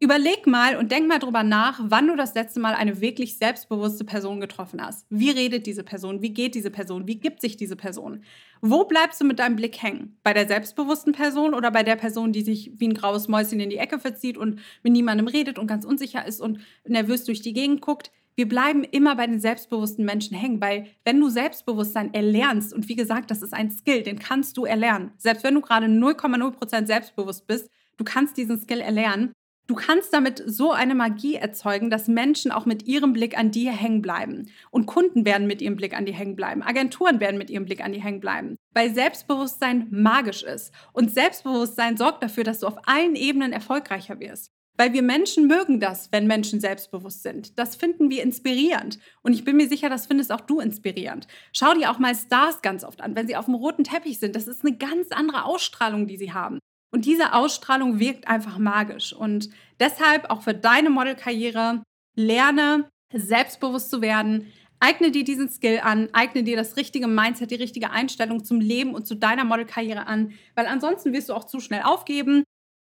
Überleg 0.00 0.46
mal 0.46 0.76
und 0.76 0.90
denk 0.90 1.06
mal 1.06 1.20
drüber 1.20 1.44
nach, 1.44 1.80
wann 1.82 2.08
du 2.08 2.16
das 2.16 2.34
letzte 2.34 2.58
Mal 2.58 2.74
eine 2.74 3.00
wirklich 3.00 3.38
selbstbewusste 3.38 4.04
Person 4.04 4.40
getroffen 4.40 4.84
hast. 4.84 5.06
Wie 5.08 5.30
redet 5.30 5.66
diese 5.66 5.84
Person? 5.84 6.20
Wie 6.20 6.30
geht 6.30 6.56
diese 6.56 6.70
Person? 6.70 7.06
Wie 7.06 7.20
gibt 7.20 7.40
sich 7.40 7.56
diese 7.56 7.76
Person? 7.76 8.24
Wo 8.60 8.84
bleibst 8.84 9.20
du 9.20 9.24
mit 9.24 9.38
deinem 9.38 9.56
Blick 9.56 9.80
hängen? 9.80 10.18
Bei 10.24 10.34
der 10.34 10.48
selbstbewussten 10.48 11.12
Person 11.12 11.54
oder 11.54 11.70
bei 11.70 11.84
der 11.84 11.96
Person, 11.96 12.32
die 12.32 12.42
sich 12.42 12.72
wie 12.74 12.88
ein 12.88 12.94
graues 12.94 13.28
Mäuschen 13.28 13.60
in 13.60 13.70
die 13.70 13.78
Ecke 13.78 14.00
verzieht 14.00 14.36
und 14.36 14.60
mit 14.82 14.92
niemandem 14.92 15.28
redet 15.28 15.58
und 15.58 15.68
ganz 15.68 15.84
unsicher 15.84 16.26
ist 16.26 16.40
und 16.40 16.58
nervös 16.86 17.24
durch 17.24 17.40
die 17.40 17.52
Gegend 17.52 17.80
guckt? 17.80 18.10
Wir 18.34 18.48
bleiben 18.48 18.82
immer 18.82 19.14
bei 19.14 19.28
den 19.28 19.38
selbstbewussten 19.38 20.04
Menschen 20.04 20.36
hängen, 20.36 20.60
weil 20.60 20.88
wenn 21.04 21.20
du 21.20 21.28
Selbstbewusstsein 21.28 22.12
erlernst, 22.12 22.74
und 22.74 22.88
wie 22.88 22.96
gesagt, 22.96 23.30
das 23.30 23.42
ist 23.42 23.54
ein 23.54 23.70
Skill, 23.70 24.02
den 24.02 24.18
kannst 24.18 24.56
du 24.56 24.64
erlernen. 24.64 25.12
Selbst 25.18 25.44
wenn 25.44 25.54
du 25.54 25.60
gerade 25.60 25.86
0,0% 25.86 26.86
selbstbewusst 26.86 27.46
bist, 27.46 27.70
du 27.96 28.02
kannst 28.02 28.36
diesen 28.36 28.60
Skill 28.60 28.80
erlernen 28.80 29.32
Du 29.66 29.74
kannst 29.74 30.12
damit 30.12 30.42
so 30.44 30.72
eine 30.72 30.94
Magie 30.94 31.36
erzeugen, 31.36 31.88
dass 31.88 32.06
Menschen 32.06 32.52
auch 32.52 32.66
mit 32.66 32.86
ihrem 32.86 33.14
Blick 33.14 33.38
an 33.38 33.50
dir 33.50 33.72
hängen 33.72 34.02
bleiben. 34.02 34.50
Und 34.70 34.84
Kunden 34.84 35.24
werden 35.24 35.46
mit 35.46 35.62
ihrem 35.62 35.76
Blick 35.76 35.96
an 35.96 36.04
dir 36.04 36.12
hängen 36.12 36.36
bleiben. 36.36 36.62
Agenturen 36.62 37.18
werden 37.18 37.38
mit 37.38 37.48
ihrem 37.48 37.64
Blick 37.64 37.82
an 37.82 37.92
dir 37.92 38.02
hängen 38.02 38.20
bleiben. 38.20 38.56
Weil 38.74 38.94
Selbstbewusstsein 38.94 39.88
magisch 39.90 40.42
ist. 40.42 40.70
Und 40.92 41.14
Selbstbewusstsein 41.14 41.96
sorgt 41.96 42.22
dafür, 42.22 42.44
dass 42.44 42.60
du 42.60 42.66
auf 42.66 42.76
allen 42.86 43.16
Ebenen 43.16 43.54
erfolgreicher 43.54 44.20
wirst. 44.20 44.52
Weil 44.76 44.92
wir 44.92 45.02
Menschen 45.02 45.46
mögen 45.46 45.80
das, 45.80 46.12
wenn 46.12 46.26
Menschen 46.26 46.60
selbstbewusst 46.60 47.22
sind. 47.22 47.58
Das 47.58 47.74
finden 47.74 48.10
wir 48.10 48.22
inspirierend. 48.22 48.98
Und 49.22 49.32
ich 49.32 49.44
bin 49.44 49.56
mir 49.56 49.68
sicher, 49.68 49.88
das 49.88 50.06
findest 50.06 50.30
auch 50.30 50.42
du 50.42 50.60
inspirierend. 50.60 51.26
Schau 51.54 51.72
dir 51.72 51.90
auch 51.90 51.98
mal 51.98 52.14
Stars 52.14 52.60
ganz 52.60 52.84
oft 52.84 53.00
an, 53.00 53.16
wenn 53.16 53.28
sie 53.28 53.36
auf 53.36 53.46
dem 53.46 53.54
roten 53.54 53.84
Teppich 53.84 54.18
sind. 54.18 54.36
Das 54.36 54.46
ist 54.46 54.62
eine 54.62 54.76
ganz 54.76 55.10
andere 55.10 55.44
Ausstrahlung, 55.46 56.06
die 56.06 56.18
sie 56.18 56.34
haben. 56.34 56.58
Und 56.94 57.06
diese 57.06 57.32
Ausstrahlung 57.32 57.98
wirkt 57.98 58.28
einfach 58.28 58.56
magisch. 58.56 59.12
Und 59.12 59.50
deshalb 59.80 60.30
auch 60.30 60.42
für 60.42 60.54
deine 60.54 60.90
Modelkarriere 60.90 61.82
lerne 62.14 62.88
selbstbewusst 63.12 63.90
zu 63.90 64.00
werden. 64.00 64.52
Eigne 64.78 65.10
dir 65.10 65.24
diesen 65.24 65.48
Skill 65.48 65.80
an, 65.82 66.08
eigne 66.12 66.44
dir 66.44 66.56
das 66.56 66.76
richtige 66.76 67.08
Mindset, 67.08 67.50
die 67.50 67.56
richtige 67.56 67.90
Einstellung 67.90 68.44
zum 68.44 68.60
Leben 68.60 68.94
und 68.94 69.08
zu 69.08 69.16
deiner 69.16 69.42
Modelkarriere 69.42 70.06
an, 70.06 70.34
weil 70.54 70.66
ansonsten 70.66 71.12
wirst 71.12 71.30
du 71.30 71.34
auch 71.34 71.42
zu 71.42 71.58
schnell 71.58 71.82
aufgeben. 71.82 72.44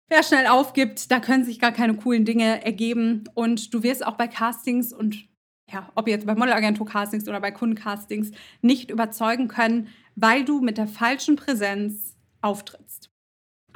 Wer 0.08 0.22
schnell 0.22 0.46
aufgibt, 0.46 1.10
da 1.10 1.18
können 1.18 1.44
sich 1.44 1.58
gar 1.58 1.72
keine 1.72 1.96
coolen 1.96 2.24
Dinge 2.24 2.64
ergeben 2.64 3.24
und 3.34 3.74
du 3.74 3.82
wirst 3.82 4.06
auch 4.06 4.14
bei 4.14 4.28
Castings 4.28 4.92
und 4.92 5.26
ja, 5.72 5.90
ob 5.96 6.06
jetzt 6.06 6.26
bei 6.26 6.36
Modelagentur-Castings 6.36 7.26
oder 7.26 7.40
bei 7.40 7.50
Kundencastings 7.50 8.30
nicht 8.62 8.88
überzeugen 8.88 9.48
können, 9.48 9.88
weil 10.14 10.44
du 10.44 10.60
mit 10.60 10.78
der 10.78 10.86
falschen 10.86 11.34
Präsenz 11.34 12.14
auftrittst. 12.40 12.85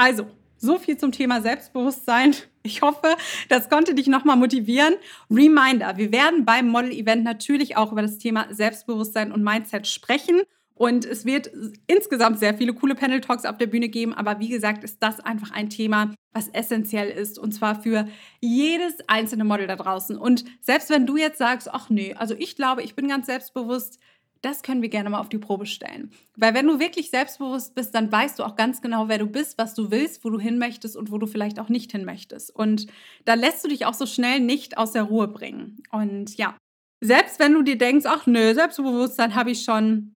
Also, 0.00 0.28
so 0.56 0.78
viel 0.78 0.96
zum 0.96 1.12
Thema 1.12 1.42
Selbstbewusstsein. 1.42 2.34
Ich 2.62 2.80
hoffe, 2.80 3.16
das 3.50 3.68
konnte 3.68 3.94
dich 3.94 4.06
nochmal 4.06 4.36
motivieren. 4.36 4.94
Reminder, 5.30 5.98
wir 5.98 6.10
werden 6.10 6.46
beim 6.46 6.68
Model-Event 6.68 7.22
natürlich 7.22 7.76
auch 7.76 7.92
über 7.92 8.00
das 8.00 8.16
Thema 8.16 8.46
Selbstbewusstsein 8.50 9.30
und 9.30 9.42
Mindset 9.42 9.86
sprechen. 9.86 10.42
Und 10.74 11.04
es 11.04 11.26
wird 11.26 11.50
insgesamt 11.86 12.38
sehr 12.38 12.54
viele 12.54 12.72
coole 12.72 12.94
Panel-Talks 12.94 13.44
auf 13.44 13.58
der 13.58 13.66
Bühne 13.66 13.90
geben. 13.90 14.14
Aber 14.14 14.40
wie 14.40 14.48
gesagt, 14.48 14.84
ist 14.84 15.02
das 15.02 15.20
einfach 15.20 15.50
ein 15.52 15.68
Thema, 15.68 16.14
was 16.32 16.48
essentiell 16.48 17.10
ist. 17.10 17.38
Und 17.38 17.52
zwar 17.52 17.82
für 17.82 18.08
jedes 18.40 19.06
einzelne 19.06 19.44
Model 19.44 19.66
da 19.66 19.76
draußen. 19.76 20.16
Und 20.16 20.46
selbst 20.62 20.88
wenn 20.88 21.06
du 21.06 21.18
jetzt 21.18 21.36
sagst, 21.36 21.68
ach 21.72 21.90
nee, 21.90 22.14
also 22.14 22.34
ich 22.38 22.56
glaube, 22.56 22.82
ich 22.82 22.94
bin 22.94 23.08
ganz 23.08 23.26
selbstbewusst, 23.26 23.98
das 24.42 24.62
können 24.62 24.82
wir 24.82 24.88
gerne 24.88 25.10
mal 25.10 25.20
auf 25.20 25.28
die 25.28 25.38
Probe 25.38 25.66
stellen. 25.66 26.10
Weil 26.36 26.54
wenn 26.54 26.66
du 26.66 26.78
wirklich 26.78 27.10
selbstbewusst 27.10 27.74
bist, 27.74 27.94
dann 27.94 28.10
weißt 28.10 28.38
du 28.38 28.44
auch 28.44 28.56
ganz 28.56 28.80
genau, 28.80 29.08
wer 29.08 29.18
du 29.18 29.26
bist, 29.26 29.58
was 29.58 29.74
du 29.74 29.90
willst, 29.90 30.24
wo 30.24 30.30
du 30.30 30.38
hin 30.38 30.58
möchtest 30.58 30.96
und 30.96 31.10
wo 31.10 31.18
du 31.18 31.26
vielleicht 31.26 31.60
auch 31.60 31.68
nicht 31.68 31.92
hin 31.92 32.04
möchtest. 32.04 32.54
Und 32.54 32.86
da 33.24 33.34
lässt 33.34 33.64
du 33.64 33.68
dich 33.68 33.86
auch 33.86 33.94
so 33.94 34.06
schnell 34.06 34.40
nicht 34.40 34.78
aus 34.78 34.92
der 34.92 35.04
Ruhe 35.04 35.28
bringen. 35.28 35.82
Und 35.90 36.36
ja, 36.36 36.56
selbst 37.02 37.38
wenn 37.38 37.54
du 37.54 37.62
dir 37.62 37.76
denkst, 37.76 38.06
ach 38.06 38.26
nö, 38.26 38.54
Selbstbewusstsein 38.54 39.34
habe 39.34 39.50
ich 39.50 39.62
schon, 39.62 40.14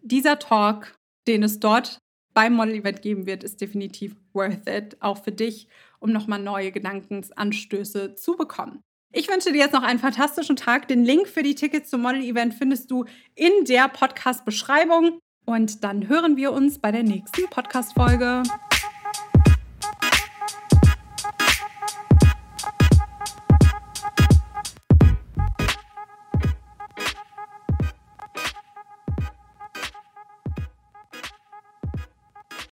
dieser 0.00 0.38
Talk, 0.38 0.94
den 1.26 1.42
es 1.42 1.60
dort 1.60 1.98
beim 2.34 2.54
Model-Event 2.54 3.02
geben 3.02 3.26
wird, 3.26 3.44
ist 3.44 3.60
definitiv 3.60 4.14
worth 4.32 4.68
it, 4.68 4.96
auch 5.00 5.22
für 5.22 5.32
dich, 5.32 5.68
um 5.98 6.12
nochmal 6.12 6.40
neue 6.40 6.70
Gedankensanstöße 6.70 8.14
zu 8.14 8.36
bekommen. 8.36 8.80
Ich 9.10 9.28
wünsche 9.28 9.52
dir 9.52 9.58
jetzt 9.58 9.72
noch 9.72 9.82
einen 9.82 9.98
fantastischen 9.98 10.56
Tag. 10.56 10.86
Den 10.88 11.02
Link 11.02 11.28
für 11.28 11.42
die 11.42 11.54
Tickets 11.54 11.88
zum 11.88 12.02
Model-Event 12.02 12.54
findest 12.54 12.90
du 12.90 13.06
in 13.34 13.64
der 13.64 13.88
Podcast-Beschreibung. 13.88 15.18
Und 15.46 15.82
dann 15.82 16.08
hören 16.08 16.36
wir 16.36 16.52
uns 16.52 16.78
bei 16.78 16.92
der 16.92 17.04
nächsten 17.04 17.48
Podcast-Folge. 17.48 18.42